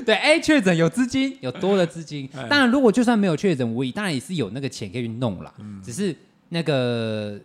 [0.05, 2.27] 对，哎，确诊有资金，有多的资金。
[2.49, 5.53] 当然，如果就算没有确诊，我也当然也是有那个钱可以去弄啦。
[5.83, 6.15] 只是
[6.49, 7.39] 那个。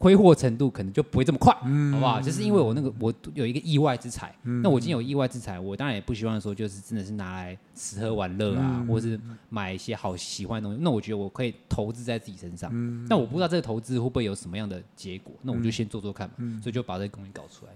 [0.00, 2.20] 挥霍程度可能就不会这么快，嗯、好不好？
[2.20, 10.82] 就是因为我那个我有一个意外之财，嗯、那我今天有意外之财，我当然也不希望说就是真的是拿来吃喝玩乐啊，嗯、或者是买一些好喜欢的东西。
[10.84, 16.34] 那我觉得我可以投资在自己身上，嗯、但我不知道这个投资会不会有什么样的结果，那我就先做做看嘛。
[16.38, 17.72] 嗯、所以就把这个东西搞出来，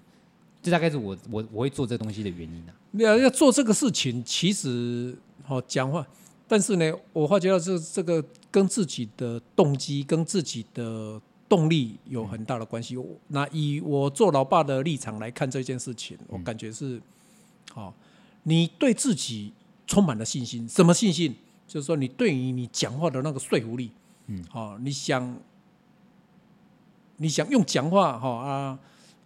[0.63, 2.73] 这大概是我我我会做这个东西的原因啊。
[2.93, 6.07] 要要做这个事情，其实好讲话，
[6.47, 11.21] 但是呢，我发觉到这这个跟自己的动机跟自己的。
[11.53, 12.97] 动力有很大的关系。
[13.29, 16.99] 那以我做老爸的立场来看这件事情，我感觉是，
[17.75, 17.93] 好，
[18.45, 19.53] 你对自己
[19.87, 20.67] 充满了信心。
[20.67, 21.35] 什么信心？
[21.69, 23.91] 就是说你对于你讲话的那个说服力，
[24.29, 25.37] 嗯，好，你想，
[27.19, 28.79] 你想用讲话，哈啊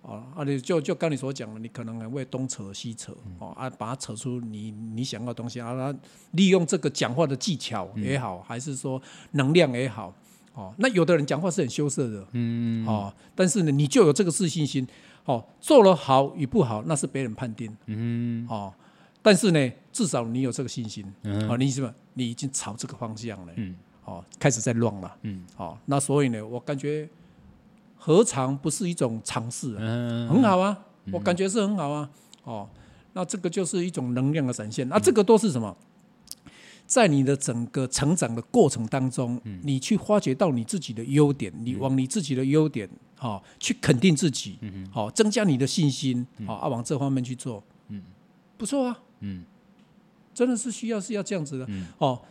[0.02, 0.42] 啊啊！
[0.44, 5.94] 你就就刚你所讲的，你可能还会东扯西扯，哦啊，把它扯出你你想要的东西啊，
[6.32, 10.12] 利用这个讲话的技巧也好，还是说能量也好。
[10.56, 14.88] 哦，那有的人讲话是很羞涩的，嗯，哦，但是呢，你就有这个自信心，
[15.26, 18.72] 哦，做了好与不好，那是别人判定，嗯，哦，
[19.20, 21.94] 但是呢，至少你有这个信心，嗯，哦，你什么？
[22.14, 27.06] 你已经朝这个方向了，嗯，哦，开始在乱了，嗯，哦，那所以呢，我感觉
[27.98, 30.78] 何尝不是一种尝试，嗯，很好啊，
[31.12, 32.08] 我感觉是很好啊，
[32.44, 32.66] 哦，
[33.12, 35.76] 那这个就是一种能量的展现，那这个都是什么？
[36.86, 44.58] 在你的整个成长的过程当中，嗯、你去发掘到你自己的优点，嗯、你往你自己的优点，好、哦，去肯定自己，
[44.90, 48.00] 好、增加你的信心，好、啊，往这方面去做，嗯，
[48.56, 49.44] 不错啊，嗯，
[50.32, 52.22] 真的是需要是要这样子的，嗯、哦，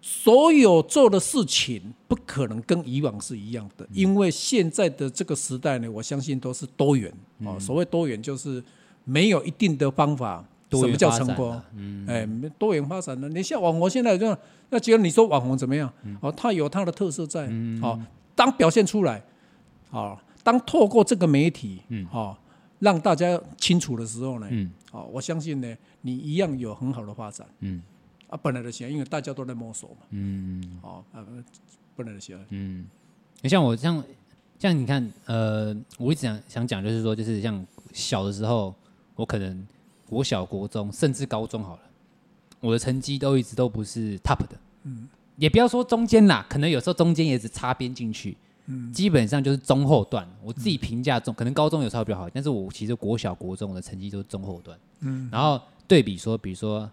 [0.00, 8.62] 所有做的事情不可能跟以往是一样的，嗯、因为现在的这个时代呢，我相信都是多元，哦，所谓多元就是
[9.02, 10.46] 没有一定的方法。
[10.74, 11.60] 什么叫成功？
[11.74, 12.26] 嗯，哎，
[12.58, 13.28] 多元发展呢。
[13.28, 14.38] 你像网红现在这样，
[14.70, 15.92] 那既然你说网红怎么样？
[16.20, 17.46] 哦，他有他的特色在。
[17.82, 18.00] 哦，
[18.34, 19.22] 当表现出来，
[19.90, 22.36] 哦，当透过这个媒体，哦，
[22.80, 27.46] 让大家清楚的时候呢，嗯哦，我相信呢，你一样有很好的发展。
[27.60, 27.80] 嗯，
[28.28, 30.06] 啊，本来的喜欢，因为大家都在摸索嘛。
[30.10, 31.04] 嗯，哦，
[31.94, 32.44] 本来的喜欢。
[32.50, 32.84] 嗯，
[33.40, 34.02] 你像我像
[34.58, 38.74] 像你看，呃，我一直想想讲，就是说，就是像小的时候，
[39.14, 39.66] 我可能。
[40.08, 41.82] 国小、国中，甚至高中好了，
[42.60, 48.36] 我的成绩都一直都不是 top 的，嗯，也不要说中间啦，可能有时候中间也只擦边进去，
[48.66, 50.28] 嗯，基本上就是中后段。
[50.42, 56.90] 我自己评价中，可能高中有时候比较好，但是我其实国小、国中的成绩都是中后段，嗯，然后对比说，比如说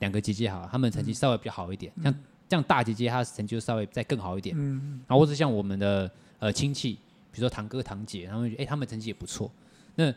[0.00, 2.14] 两个姐姐好，她们成绩稍微比较好一点，像
[2.48, 6.92] 这样大姐姐她的成绩就稍微再更好一点，嗯，然后或者像我们的呃亲戚，
[7.30, 9.50] 比如说堂哥堂姐，他们觉得哎，他们成绩也不错，
[9.94, 10.12] 那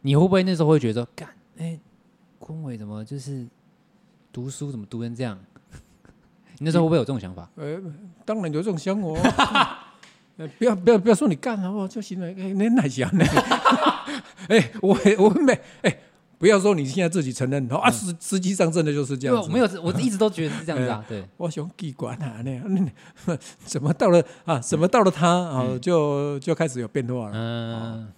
[0.00, 1.28] 你会不会那时候会觉得说干？
[1.58, 1.78] 哎，
[2.38, 3.46] 坤伟怎么就是
[4.32, 5.38] 读书怎么读成这样？
[6.58, 7.48] 你那时候会不会有这种想法？
[7.56, 7.80] 呃，
[8.24, 9.84] 当然有这种想法。
[10.38, 12.28] 呃，不要不要不要说你干了，我就行了。
[12.28, 13.24] 哎，你哪想呢？
[14.48, 15.98] 哎，我我没哎，
[16.38, 19.50] 不要说你现在自己承认啊，实实际上真的就是这样子。
[19.50, 21.04] 没有，我一直都觉得是这样子啊。
[21.10, 22.90] 对，我想机关啊，那样
[23.64, 24.60] 怎么到了啊？
[24.60, 25.78] 怎么到了他啊？
[25.82, 27.32] 就就开始有变化了。
[27.34, 28.12] 嗯，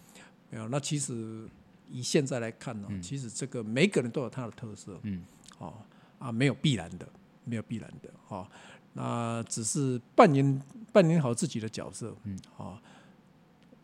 [0.50, 1.48] 没有，那其实。
[1.90, 5.22] 以现在来看呢，其实这个每个人都有他的特色，嗯，
[5.58, 5.74] 哦
[6.18, 7.08] 啊，没有必然的，
[7.44, 8.46] 没有必然的，哦，
[8.92, 12.78] 那只是扮演扮演好自己的角色，嗯，哦，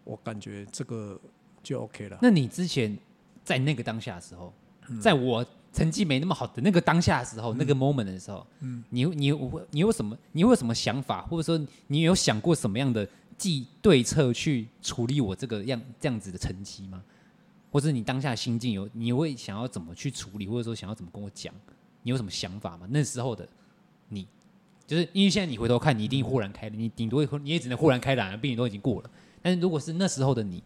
[0.05, 1.21] 我感觉这个
[1.63, 2.19] 就 OK 了。
[2.23, 2.97] 那你之前
[3.45, 4.53] 在那个当下的时候，
[5.01, 9.33] 在我成绩没那么好的那个当下的时候，那个 moment 的时候，嗯，你你
[9.71, 17.03] 你有什么你有什么想法，或者说你有想过什么样的计对策去处理我这个样这样子的成绩吗？
[17.77, 21.53] 或是你当下心境有，你会想要怎么去处理，或者说想要怎么跟我讲？
[22.05, 22.87] 你有什么想法吗？
[22.89, 23.47] 那时候的
[24.09, 24.27] 你，
[24.87, 29.11] 就是因为现在你回头看，你一定豁然开朗，你顶多你也只能豁然开朗，毕竟都已经过了。
[29.43, 30.63] 但是如果是那时候的你，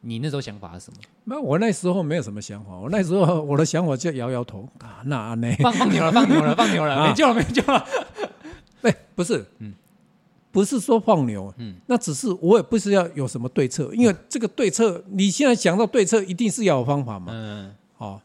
[0.00, 0.96] 你那时候想法是什么？
[1.24, 5.54] 那我那时候没有什么想法，我那时候我的想法就摇摇头啊，那呢？
[5.58, 7.86] 放放牛了，放牛了，放牛了， 啊、没救了，没救了。
[8.80, 9.74] 哎，不是，嗯。
[10.58, 18.20] 不是说放牛，嗯，那只是我也不是要有什么对策，因为这个对策，你现在想到对策，一定是要有方法嘛，嗯，好，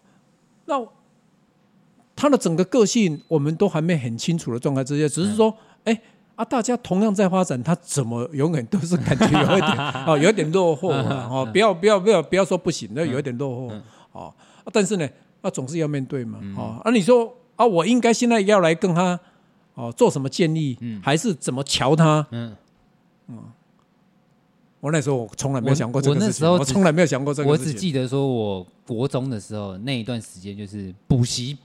[0.66, 0.84] 那
[2.16, 6.02] 他的整个个性，我们都还没很清楚的状态之下，只是说，哎
[6.36, 13.76] 啊，大家同样在发展，他怎么永远都是感觉有一点啊， 有一点落后啊，哦，不要不要不要不要说不行，那有一点落后，
[14.12, 14.34] 哦，
[14.72, 15.08] 但是呢，
[15.44, 19.20] 那总是要面对嘛，哦，啊，你说啊，我应该现在要来跟他。
[19.76, 22.26] 哦，做什么建议，嗯、还是怎么瞧他？
[22.32, 22.56] 嗯
[23.28, 23.40] 嗯，
[24.80, 26.26] 我那时候我从来没有想过这个事情。
[26.26, 27.50] 我那时候我从来没有想过这个。
[27.50, 31.58] 我只记得说，我国中的时候那一段时间，就是补习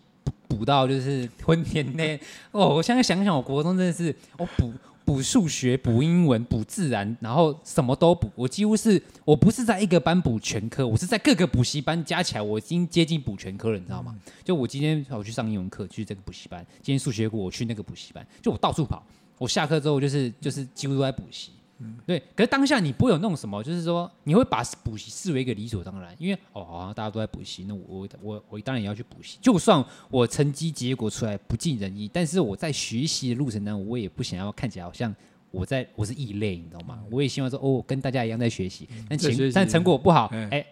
[0.46, 2.18] 补到就是昏天黑。
[2.52, 4.72] 哦，我现在想想，我国中真的是我补。
[5.08, 8.30] 补数学、补英文、补自然，然后什么都补。
[8.34, 14.14] 我几乎是，我不是在一个班补全科，我是在各个补习班加起来，我已经接近补全科了，你知道吗？
[14.44, 19.02] 就我今天我去上英文课，去这个补习班；今天数学课我去那个补习班，就我到处跑。
[19.38, 21.52] 我下课之后就是就是几乎都在补习。
[21.80, 29.38] 嗯，对，可是当下你不会有那种什么，就是说你会把补习视为一个理所当然，因为哦，好像大家都在补习，那我我我我当然也要去补习。
[29.40, 35.14] 就算我成绩结果出来不尽人意，但是我在学习的路程当中，我也不想要看起来好像
[35.52, 36.98] 我在我是异类，你知道吗？
[37.10, 40.66] 我也希望说哦，跟大家一样在学习，但成但成果不好，哎，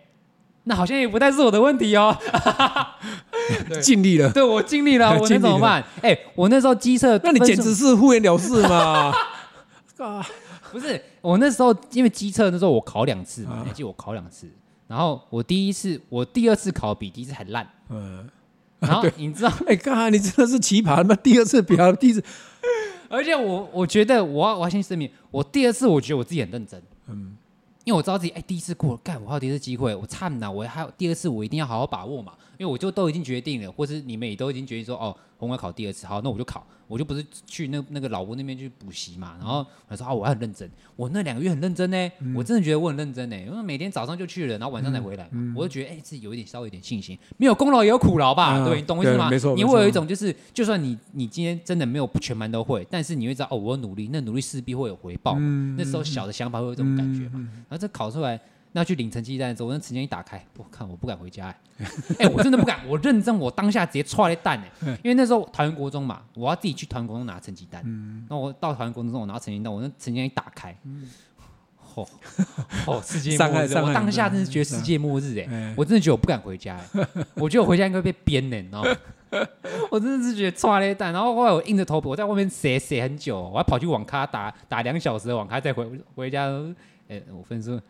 [0.65, 2.17] 那好像也不太是我的问题哦。
[3.81, 5.85] 尽力了，对我 尽力了，我能怎么办？
[6.03, 9.15] 哎，我那时候机测，那你简直是敷衍了事嘛！
[10.05, 10.27] 啊。
[10.73, 14.49] 不是我那时候，因为机测那时候我考两次嘛，你记得我考两次，
[14.87, 18.29] 然后我第一次，我第二次考比第一次还烂，嗯，
[18.81, 20.09] 然后 你知道， 哎，干啥？
[20.09, 22.23] 你真的是奇葩，那第二次比第一次，
[23.09, 27.37] 而且我我觉得我要我要先声明，我第二次我觉得我自己很认真，嗯，
[27.85, 30.51] 因为我知道自己哎第一次过了，干我还有第二次机会，我差哪？
[30.51, 35.17] 我还有第二次，我一定要好好把握嘛，因为我就都已经决定了，或是你们也都已经决定说哦。
[35.39, 39.37] 我要考第二次，好，那我就考，我就不是去那那个老屋那边去补习嘛。
[39.39, 40.67] 然后他说啊，我很认真，
[40.97, 49.29] 我那两个月很认真呢，嗯、我真的觉得我很认真呢，因为每天早上就去了，然后晚上才回来，嗯嗯、我就觉得哎，自己有一点稍微有点信心，没有功劳也有苦劳吧，嗯、对，你懂我意思吗？
[49.29, 55.37] 没错，你会有一种就是，就算你你今天真的没有全班都会，但是你会知道哦，我努力，那努力势必会有回报。
[55.39, 57.41] 嗯、那时候小的想法会有这种感觉嘛。
[57.69, 58.41] 然后这考出来。
[58.77, 61.57] 那去领成绩单的时候，我那成绩一打开，我看我不敢回家哎、
[62.19, 62.27] 欸。
[62.27, 67.83] 欸，我真的不敢，我认真，我当下直接踹了蛋哎，因为那时候桃园国中嘛，我要自己去桃园国中拿成绩单，
[68.29, 70.77] 那、嗯、我到桃园国中，我拿成绩单，我那成绩单一打开，
[71.95, 72.07] 哦
[72.87, 78.91] 哦，世界末日，我当下真是觉得世界末日哎、欸，我真的觉得我不敢回家哎、欸，我觉得我回家应该被鞭呢，你知道吗？
[79.91, 86.51] 我真的是觉得踹了蛋，然后后来我硬着头皮，我在外面写写很久，我还跑去网咖打打两小时的网咖，再回回家。
[87.09, 87.81] 哎，我分数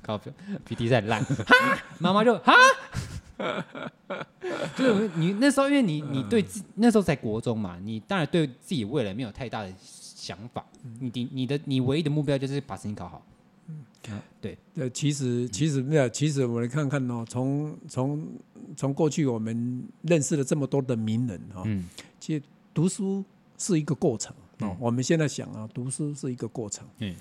[0.00, 0.18] 考
[0.64, 2.52] 比比赛烂，哈，妈妈就哈，
[4.76, 10.64] 就是你那时候，因为你你对自那时候在国中嘛，你当然对自己未来没有太大的想法，
[11.00, 13.22] 你的你的你唯一的目标就是把成绩考好。
[13.66, 13.84] 嗯，
[14.40, 18.26] 对，呃，其实其实没有，其实我来看看哦，从从
[18.76, 21.88] 从过去我们认识了这么多的名人哈，嗯，
[22.20, 23.24] 其实读书
[23.58, 27.14] 是一个过程哦，我们现在想啊，读书是一个过程，嗯。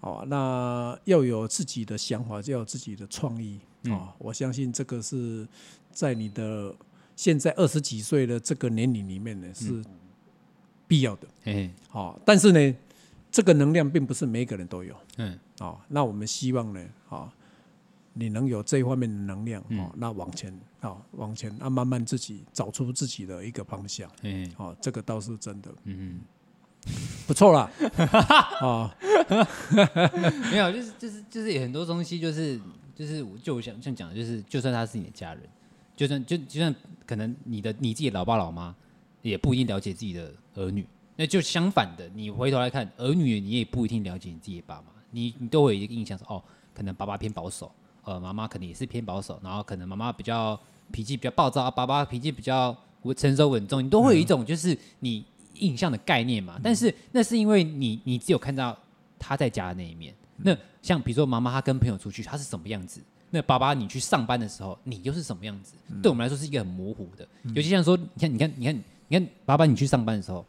[0.00, 3.90] 哦，那要有自己的想法，就要有自己的创意啊！
[3.90, 5.46] 哦嗯、我相信这个是
[5.90, 6.74] 在你的
[7.16, 9.82] 现在二十几岁的这个年龄里面呢，是
[10.86, 11.26] 必要的。
[11.44, 12.76] 嗯，好，但是呢，
[13.30, 14.94] 这个能量并不是每一个人都有。
[15.16, 17.28] 嗯，哦，那我们希望呢，哦，
[18.12, 24.08] 你能有这一方面的能量，哦，那往前，哦，往前，啊，慢慢自己找出自己的一个方向。
[24.22, 25.70] 嗯，哦，这个倒是真的。
[25.84, 26.20] 嗯嗯。
[27.26, 27.70] 不错啦，
[28.60, 28.94] 啊，
[30.50, 32.60] 没有，就是就是就是有很多东西，就是
[32.94, 35.42] 就是就像像讲的，就是就算他是你的家人，
[35.96, 38.74] 就算就就算可能你的你自己的老爸老妈
[39.22, 47.70] 也不一定了解自己的儿女，那就相反的，你回头来看儿女，你也不一定了解你自己的爸妈，你你都会有一个印象说，哦，可能爸爸偏保守，
[48.04, 50.58] 呃妈妈可能也是偏保守，然后可能妈妈比较
[50.92, 52.76] 脾气比较暴躁，啊，爸爸脾气比较
[53.16, 55.24] 成熟稳重，你都会有一种就是你
[55.60, 56.54] 印象的概念嘛。
[56.56, 58.76] 嗯、但是那是因为你你只有看到
[59.18, 60.14] 他在家的那一面。
[60.38, 63.00] 嗯、那像比如说妈妈她跟朋友出去，她是什么样子？
[63.30, 65.72] 那爸爸你去上班的时候，你又是什么样子？
[65.90, 67.26] 嗯、对我们来说是一个很模糊的。
[67.42, 70.46] 嗯、尤其像说，你看，你看，你看，你看，爸爸你去上班的时候，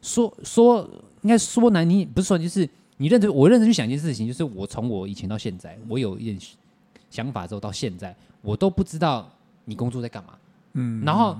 [0.00, 0.88] 说说
[1.22, 2.68] 应该说难听，不是说就是
[2.98, 6.38] 你认真，我认真去想一件事情，就是我从我以前到现在，我有一点
[7.10, 9.28] 想法之后到现在，我都不知道
[9.64, 10.34] 你工作在干嘛。
[10.74, 11.36] 嗯，然后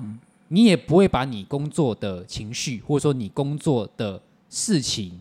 [0.52, 5.20] 你也不会把你工作的情绪，或者说你工作的事情。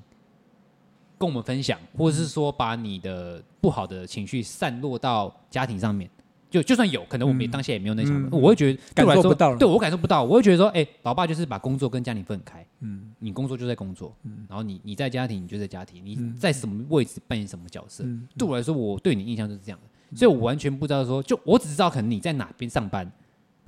[1.20, 6.10] 跟我们分享，或者是说把你的不好的情绪散落到家庭上面，
[6.50, 18.06] 就就算有可能，我们当下也没有那想法，我会觉得感受不到，对我感受不到，我会觉得说，哎，老爸就是把工作跟家庭分开，嗯，你工作就在工作，嗯，然后你你在家庭你就在家庭，你在什么位置扮演什么角色，
[18.38, 23.12] 对我来说，我对你印象就是这样的，所以我完全不知道说，就我只知道可能你在哪边上班，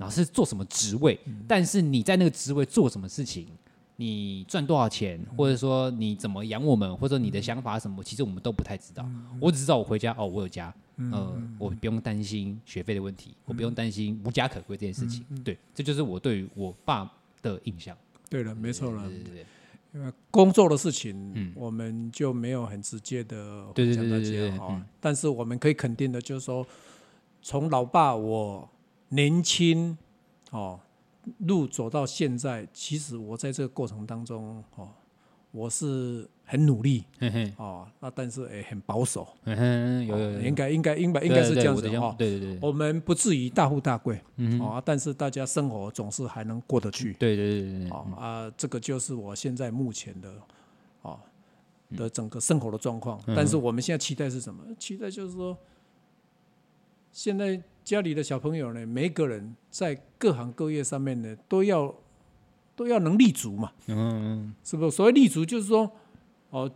[0.02, 3.46] 然后是做什么职位，但是你在那个职位做什么事情。
[3.96, 9.08] 你赚多少钱，或者说你怎么养我们，或者你的想法什么，其实我们都不太知道。
[9.38, 10.74] 我只知道我回家哦，我有家，
[11.12, 15.24] 呃，我不用担心学费的问题，我不用担心无家可归这件事情。
[15.44, 17.08] 对，这就是我对于我爸
[17.42, 17.96] 的印象。
[18.28, 19.08] 对了，没错了。
[19.08, 19.46] 对对对。
[19.94, 24.84] 因为工作的事情，我们就没有很直接的讲到这哈。
[24.98, 26.66] 但是我们可以肯定的，就是说，
[27.40, 28.68] 从老爸我
[29.12, 29.96] 年轻
[30.50, 30.80] 哦。
[31.38, 34.88] 路走到现在，其实我在这个过程当中，哦，
[35.52, 37.04] 我是很努力，
[37.56, 44.20] 哦，那但是也很保守，有有应该应该应该应该是这样子哈，对对对，我们不至于大富大贵，
[44.60, 50.34] 啊，但是大家生活总是还能过得去，对对对对，啊，这个就是我现在目前的，
[51.02, 51.16] 啊
[51.96, 54.64] 的整个生活的状况，但是我们现在期待是什么？
[54.76, 55.56] 期待就是说，
[57.12, 57.62] 现在。
[57.84, 61.92] 家里的小朋友呢，每一个人在各行各业上面呢，都要
[62.76, 63.72] 都要能立足嘛。
[63.86, 64.54] 嗯嗯。
[64.62, 64.92] 是不是？
[64.92, 65.90] 所谓立足，就是说，
[66.50, 66.70] 哦，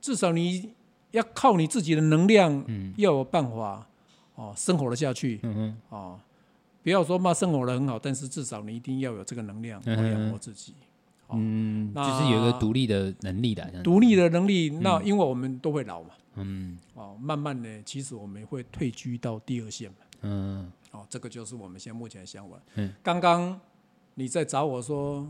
[0.00, 0.70] 至少你
[1.10, 2.64] 要靠你自己的能量，
[2.96, 3.86] 要有办法，
[4.34, 5.40] 哦，生活得下去。
[5.42, 5.76] 嗯嗯。
[5.90, 6.20] 哦，
[6.82, 10.74] 不要说嘛，生活的很好，但是至少你一定要有这个能量来养活自己。
[11.30, 11.92] 嗯。
[11.94, 13.70] 就是有一个独立的能力的。
[13.82, 16.10] 独立的能力，那因为我们都会老嘛。
[16.36, 16.78] 嗯。
[16.94, 19.96] 哦，慢慢的，其实我们会退居到第二线嘛。
[20.22, 22.56] 嗯，哦，这个就是我们现在目前的想法。
[22.74, 23.60] 嗯，刚刚
[24.14, 25.26] 你在找我说，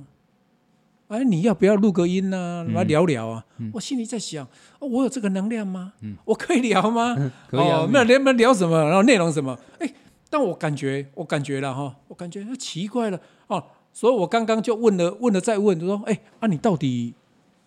[1.09, 2.65] 哎，你要不要录个音呢？
[2.73, 3.45] 来聊聊啊。
[3.73, 4.47] 我心里在想，
[4.81, 5.93] 我有这个能量吗？
[6.01, 7.15] 嗯我可以聊吗？
[7.49, 7.89] 可以啊。
[7.93, 8.83] 那聊聊什么？
[8.85, 9.59] 然后内容什么？
[9.79, 9.95] 哎，
[10.31, 13.63] 但我感觉，我感觉了哈，我感觉奇怪了哦。
[13.93, 17.15] 所以我刚刚就问了，问了再问，就说，哎，啊，你到底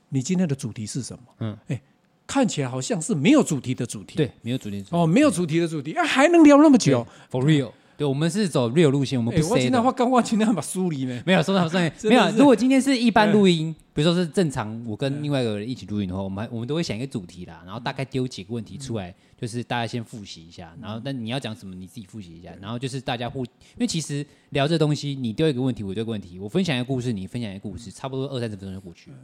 [0.10, 1.24] 你今天的主题是什么？
[1.40, 1.82] 嗯，哎。
[2.28, 9.48] 看起来好像是没有主题的主题，对，没有主题哦，没有主题的主题啊，还能聊那么久？For real，对，我们是走 real 路线，我们不是。
[9.48, 12.30] 我今天话刚忘记那把梳理没，没有，说到说 没有。
[12.32, 29.18] 如果今天是一般录音，比如说是正常，我跟另外一个人一起录音的话，我们我们都会想一个主题啦，然后大概丢几个问题出来，就是大家先复习一下，然后但你要讲什么，你自己复习一下，然后就是大家互，因为其实聊这东西，你丢一个问题，我丢一个问题，我分享一个故事，你分享一个故事，差不多二三十分钟就过去了。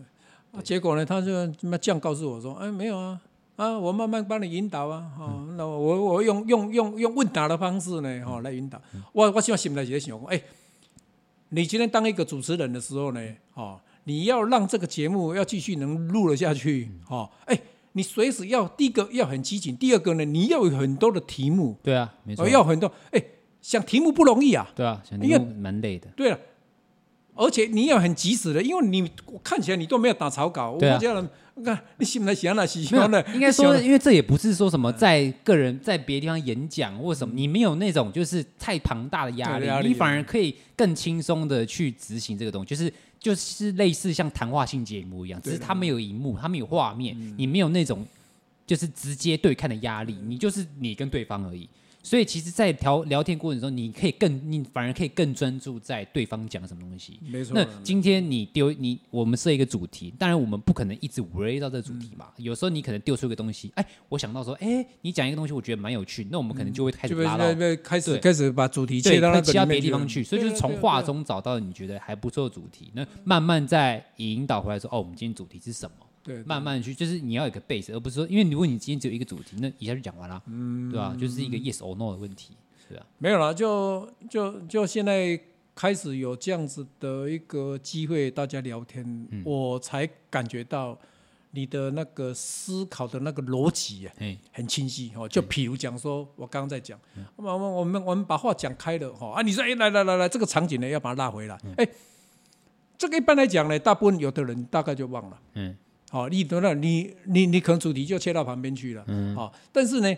[0.54, 3.20] 啊，结果呢，他就那这样告诉我说，哎，没有啊。
[3.56, 8.82] 啊，我慢慢帮你引导啊，哦，那我我用用用用问答的方式呢，哦，来引导。
[9.12, 10.42] 我我希望心里也想，哎，
[11.50, 13.22] 你今天当一个主持人的时候呢，
[13.54, 17.56] 哦，你要让这个节目要继续能录了下去，哦，哎，
[17.92, 21.78] 你随时要第一个要很激情，第二个呢，你要有很多的题目。
[21.84, 22.50] 对啊，没错。
[22.50, 23.24] 要很多，哎，
[23.62, 24.68] 想题目不容易啊。
[24.76, 26.08] 对啊，想题目蛮累的。
[26.16, 26.40] 对啊，
[27.36, 29.10] 而且你也很及时的，因为你
[29.44, 31.30] 看起来你都没有打草稿，我这样的。
[31.64, 48.04] 看你喜不喜欢喜欢的，应该说，因为这也不是说什么在个人在别的地方演讲或什么，你没有那种就是太庞大的压力，你反而可以更轻松的去执行这个东西，就是就是类似像谈话性节目一样，只是他没有荧幕，他没有画面，你没有那种
[48.66, 51.70] 就是直接对看的压力，你就是你跟对方而已。
[52.06, 57.18] 所以其实，在聊聊天过程中，你可以更，你反而可以更专注在对方讲什么东西。
[57.26, 57.54] 没错。
[57.56, 62.28] 那今天你丢你，我们设一个主题，当然我们不可能一直围绕这个主题嘛。
[62.36, 67.46] 有时候你可能丢出一个东西，哎，我想到说，哎，你讲一个东西，我觉得蛮有趣，那我们可能就会开始拉到，
[67.82, 70.22] 开始开始把主题切到其他别的地方去。
[70.22, 76.06] 所以就是从话中找到你觉得还不错的主题，那慢慢再引导回来说，哦，我们今天主题是什么？
[76.24, 81.16] 对，慢慢去，就是你要有一个 base，而不是说，因为如果你今天只有一个主题，那一下就讲完了，嗯，对吧？
[81.20, 82.56] 就是一个 yes or no 的问题，
[82.88, 83.06] 是啊？
[83.18, 85.40] 没有了，就就就现在
[85.76, 90.98] 开始有这样子的一个机会，大家聊天，嗯、我才感觉到
[91.52, 94.14] 你的那个思考的那个逻辑啊，
[94.52, 95.28] 很清晰哦。
[95.28, 97.00] 就譬如讲说，我刚刚在讲，
[97.36, 101.88] 我们我们我们把话讲开了哈啊，你说哎来来来来，这个场景呢要把它拉回来，哎，
[102.98, 105.76] 这个一般来讲呢，大部分有的人大概就忘了，嗯，
[106.14, 110.16] 好，你得了，你你你可能主题就切到旁边去了，嗯，好，但是呢。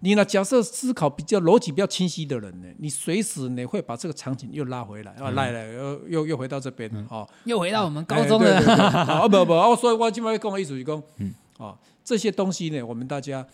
[0.00, 0.24] 你呢？
[0.24, 13.44] 假设思考比较逻辑比较清晰的人呢，你随时呢会把这个场景又拉回来，啊，来来，又又又回到这边，哦，又回到我们高中的， 啊不不，哦，所以我今天跟我一组工，嗯，啊，这些东西呢，我们大家，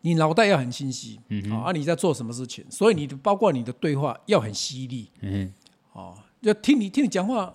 [0.00, 5.52] 你脑袋要很清晰，嗯，啊，你在做什么事情，所以你的包括你的对话要很犀利，嗯，
[5.92, 7.54] 哦，就听你听你讲话。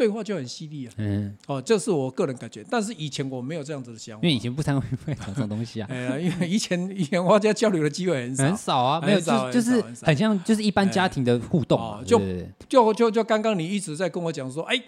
[0.00, 12.18] 对话就很犀利啊，嗯，哦，这是我个人感觉，但是以前我没有这样子的想法，因为以前不常会讲这种东西啊， 哎呀，因为以前以前大家交流的机会很少，很少啊，没有，就就是很像就是一般家庭的互动，就
[12.66, 14.82] 就就就刚刚你一直在跟我讲说，哎，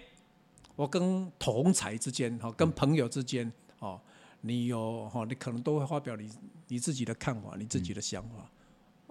[0.75, 3.99] 我跟同才之间哈，跟朋友之间哦，
[4.41, 6.27] 你有哈，你可能都会发表你
[6.69, 8.49] 你自己的看法，你自己的想法，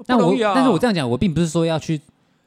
[0.04, 2.00] 但我但是我这样讲，我并不是说要去。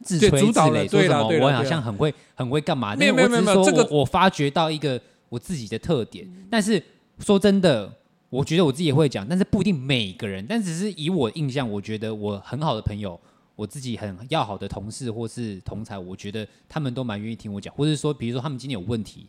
[0.04, 2.96] 自吹自擂，说什么我好像很会很会干嘛？
[2.96, 6.28] 没有没有没有，我只是说我我发觉到一个我自己的特点。
[6.50, 6.82] 但是
[7.20, 7.92] 说真的，
[8.30, 10.46] 我觉得我自己也会讲，但是不一定每个人。
[10.48, 13.20] 但只是以我印象，我觉得我很好的朋友，
[13.56, 19.28] 我自己很要好的同事或是同才，我觉得他们都蛮愿意听我讲，或者说，比如说他们今天有问题，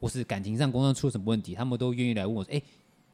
[0.00, 2.60] 或是感情上、工作上出什么问题，他们都愿意来问我说：“哎。”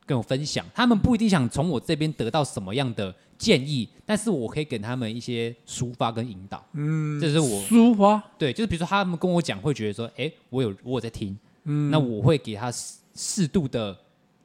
[0.06, 6.64] 跟我分享，他们不一定想从我这边得到什么样的建议，但是我可以给他们一些抒发跟引导。
[6.74, 8.22] 嗯，这是我抒发。
[8.38, 11.36] 对，就是比如说他们跟我讲，会觉得说，哎，我有我有在听。
[11.64, 12.72] 嗯，那我会给他
[13.14, 13.98] 适度的，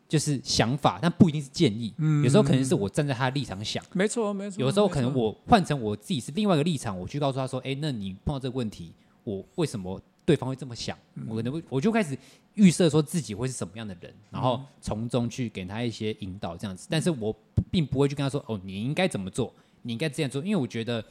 [0.10, 1.94] 就是想法，但不一定是建议。
[1.98, 3.84] 嗯，有时候可能是我站在他的立场想。
[3.94, 4.60] 没错，没错。
[4.60, 8.92] 有时候可能我换成我自己是另外一个立场，我去告诉他说，哎，那你碰到这个问题，
[9.24, 10.02] 我为什么？
[10.32, 12.18] 对方会这么想，我可能会，我就开始
[12.54, 16.88] 预设说自己会是什么样的人，然后从中去给他一些引导，这样子。
[16.90, 17.36] 但是我
[17.70, 21.04] 并不会去跟他说，哦，你应该怎么做，你应该这样做，因为我觉得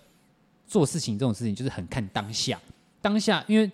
[0.67, 2.59] 做事情这种事情就是很看当下，
[3.03, 3.71] 当下，因为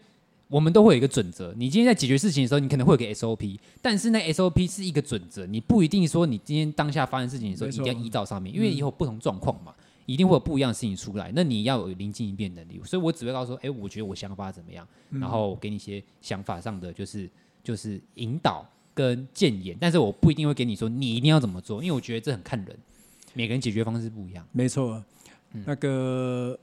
[0.48, 1.54] 我们都会有一个准则。
[1.56, 9.72] 你今天在解决事情的时候，你可能会有个 SOP，但是那 SOP 是一个准则，你不一定说你今天当下发生事情的时候一定要依照上面，因为以后不同状况嘛。
[10.06, 12.80] 一定会有不一样的事情出来，那你要有临机应变能力。
[12.84, 17.28] 所以我只会告诉说，哎，我觉得我想法怎么样，然后给你一些想法上的就是
[17.62, 22.78] 就是引导跟建言，但是我不一定会给你说你一定要怎么做，因为我觉得这很看人，
[23.34, 24.46] 每个人解决方式不一样。
[24.52, 25.04] 没错，
[25.52, 26.58] 那个。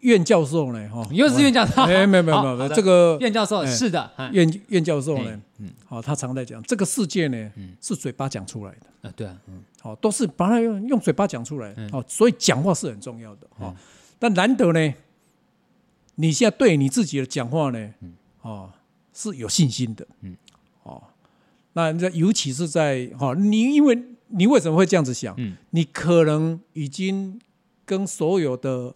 [0.00, 0.88] 苑教授呢？
[0.88, 1.82] 哈，又是苑教授？
[1.82, 5.40] 哎，没有没有没有，这个苑教授是的，苑苑教授呢？
[5.58, 9.08] 嗯，好，他常在讲这个世界呢，是嘴巴讲出来的。
[9.08, 11.74] 啊，对啊，嗯，好，都是把它用用嘴巴讲出来。
[11.90, 13.48] 好，所以讲话是很重要的。
[13.58, 13.74] 哈，
[14.20, 14.94] 但难得呢，
[16.14, 17.90] 你现在对你自己的讲话呢，
[18.42, 18.70] 哦，
[19.12, 20.06] 是有信心的。
[20.20, 20.36] 嗯，
[20.84, 21.02] 哦，
[21.72, 25.34] 那尤其是在哈，你因为你为什么会这样子想？
[25.38, 27.40] 嗯，你可能已经
[27.84, 28.94] 跟所有的。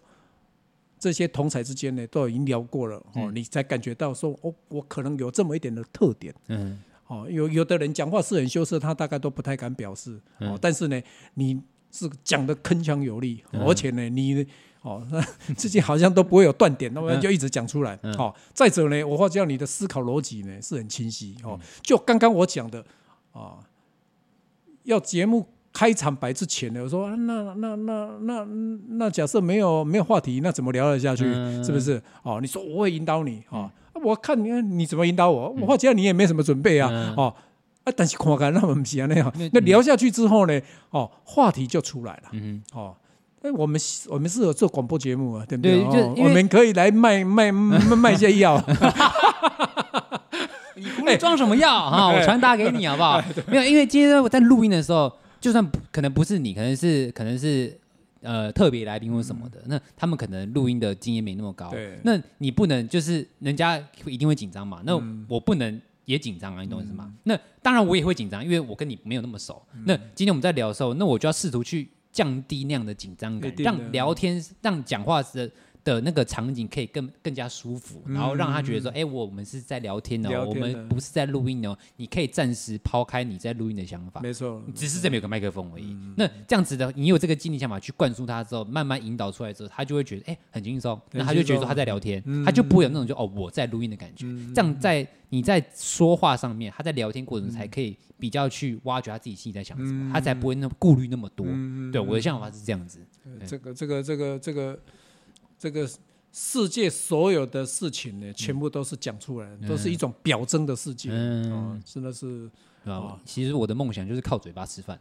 [1.03, 11.01] 这些同才之间呢，都已经聊过了哦，你才感觉到说，哦，我可能有这么一点的特点，嗯，哦，有有的人讲话是很羞涩，他大概都不太敢表示，哦，但是呢，
[11.33, 14.47] 你是讲的铿锵有力，而且呢，你
[14.81, 15.05] 哦，
[15.57, 22.85] 自己好像都不会有断点，那么就一直讲出来，哦，再者呢，我发觉你的思考逻辑呢是很清晰，哦，就刚刚我讲的，
[23.33, 23.59] 啊，
[24.83, 25.47] 要节目。
[25.73, 28.47] 开场白之前呢，我说那那那那
[28.89, 31.23] 那假设没有没有话题，那怎么聊得下去？
[31.63, 31.99] 是不是？
[32.21, 33.67] 哦，你说我会引导你啊？
[34.03, 35.49] 我看你你怎么引导我？
[35.59, 37.13] 我发觉你也没什么准备啊。
[37.17, 37.33] 哦，
[37.85, 39.33] 啊，但是看看那么不行那样。
[39.51, 40.61] 那聊下去之后呢？
[40.91, 42.23] 哦，话题就出来了。
[42.33, 42.95] 嗯哦，
[43.41, 45.83] 哎，我们我们适合做广播节目啊，对不对？
[46.17, 48.61] 我们可以来卖卖卖一些药。
[50.75, 52.09] 你葫芦装什么药啊？
[52.13, 53.19] 我传达给你好不好？
[53.47, 55.11] 没有，因为今天我在录音的时候。
[55.43, 57.77] 就算可能不是你，可能是可能是
[58.21, 61.69] 呃特别来宾或什么的，嗯、那他们可能录音的经验没那么高。
[61.69, 64.81] 对那你不能就是人家一定会紧张嘛？
[64.85, 64.95] 那
[65.27, 67.07] 我不能也紧张啊，你懂我意思吗？
[67.09, 69.61] 嗯、那当然我也会紧张，因为我跟你没有那么熟。
[69.73, 75.51] 嗯、那今天我们在聊的时候，那我就要试图去降低那样的紧张感，让聊天让讲话的。
[75.83, 81.77] 的那个场景可以更更加舒服，然后让他觉得说，哎，我们是在聊天哦，我们不是在录音哦。
[81.97, 85.95] 你可以暂时抛开你在录音的想法，没错，只是这边有个麦克风而已。
[86.15, 90.99] 那这样子的，你有这个经历想法去灌输他之后，慢慢引导出来之后，他就会觉得，哎，很轻松。
[91.11, 94.25] 那他就觉得说他在聊天，他就不会有那种就哦我在录音的感觉。
[94.55, 101.45] 这样在你在说话上面，他在聊天过程中才可以比较去挖掘他自己心里在想什么，他才不会那么顾虑那么多。
[101.91, 102.99] 对，我的想法是这样子。
[103.45, 104.79] 这个这个这个这个。
[105.63, 105.89] 这个
[106.33, 111.07] 世界所有的事情呢，全部都是讲出来，都是一种表征的世界。
[111.09, 112.51] 嗯，真的是
[112.83, 113.17] 啊。
[113.23, 114.99] 其实我的梦想就是靠嘴巴吃饭。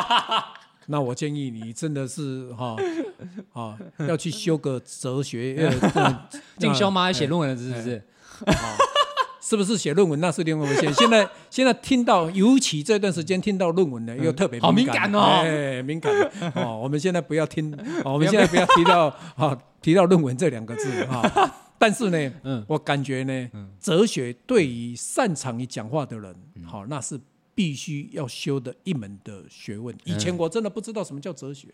[0.88, 2.74] 那我建议你真的是哈
[3.52, 5.70] 啊，要去修个哲学，
[6.58, 7.12] 进修吗？
[7.12, 8.02] 写论文是不是？
[9.48, 10.18] 是不是写论文？
[10.18, 10.92] 那是另外一回事。
[10.98, 16.12] 现在现在听到，尤其这段时间听到论文呢，又特别好敏感哦，哎，敏感
[16.56, 16.76] 哦。
[16.82, 17.72] 我们现在不要听，
[18.04, 21.54] 我们现在不要提到啊，提到论文这两个字 哈。
[21.78, 26.34] 但是呢，嗯我感觉呢，哲学对于擅长于讲话的人，
[26.64, 27.20] 好，那是
[27.54, 29.96] 必须要修的一门的学问。
[30.02, 31.68] 以前我真的不知道什么叫哲学，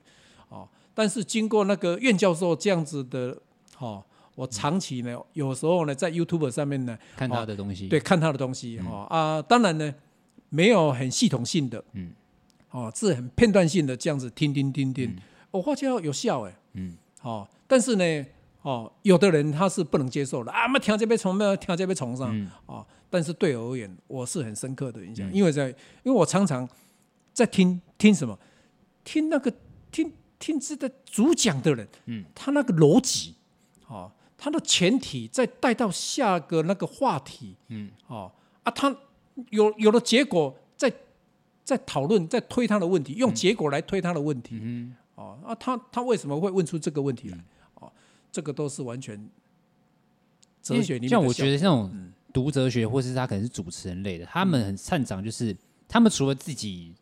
[0.51, 3.39] 哦，但是经过那个苑教授这样子的，
[3.75, 4.05] 哈。
[4.35, 9.95] 我长期呢，有时候呢，在 YouTube 上面呢，看他的东西，对，看他的东西，哈啊，当然呢，
[10.49, 12.13] 没有很系统性的，嗯，
[12.71, 15.15] 哦，是很片段性的这样子听听听听，
[15.51, 18.27] 我发觉有效哎，嗯，哦，但是呢，
[18.63, 26.67] 哦，有的人他是不能接受的啊，那听这边从那听这边从上，哦，但是对我而言，我是很深刻的印象，因为在，因为我常常
[27.35, 28.39] 在听听什么，
[29.05, 29.53] 听那个
[29.91, 33.35] 听听这个主讲的人，嗯，他那个逻辑，
[33.87, 34.11] 哦。
[34.43, 38.33] 他的前提再带到下个那个话题，嗯，哦
[38.65, 38.93] 啊，他
[39.51, 40.93] 有有了结果，再
[41.63, 47.39] 再讨论，再推他的问题，用结果来推他的问题，嗯，哦啊，他他为什么会问出这个问题来？
[47.75, 47.93] 哦，
[48.33, 49.17] 这个都是完全
[50.61, 51.09] 哲学里面。
[51.09, 56.93] 像我觉得，那种读哲学，或是他可能是主持人类的，他们很擅长，就是他们除了自己。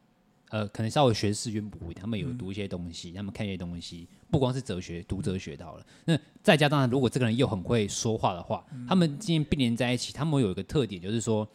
[0.50, 5.86] 呃，可能稍微学识渊博一点，他们有读一些东西，嗯、他们看一些东西，不光是哲学，读哲学到了。
[6.04, 11.48] 那再加上，如果这个人又很会说话的话，嗯、他们今天并联在一起，他们有一个特点，就是说，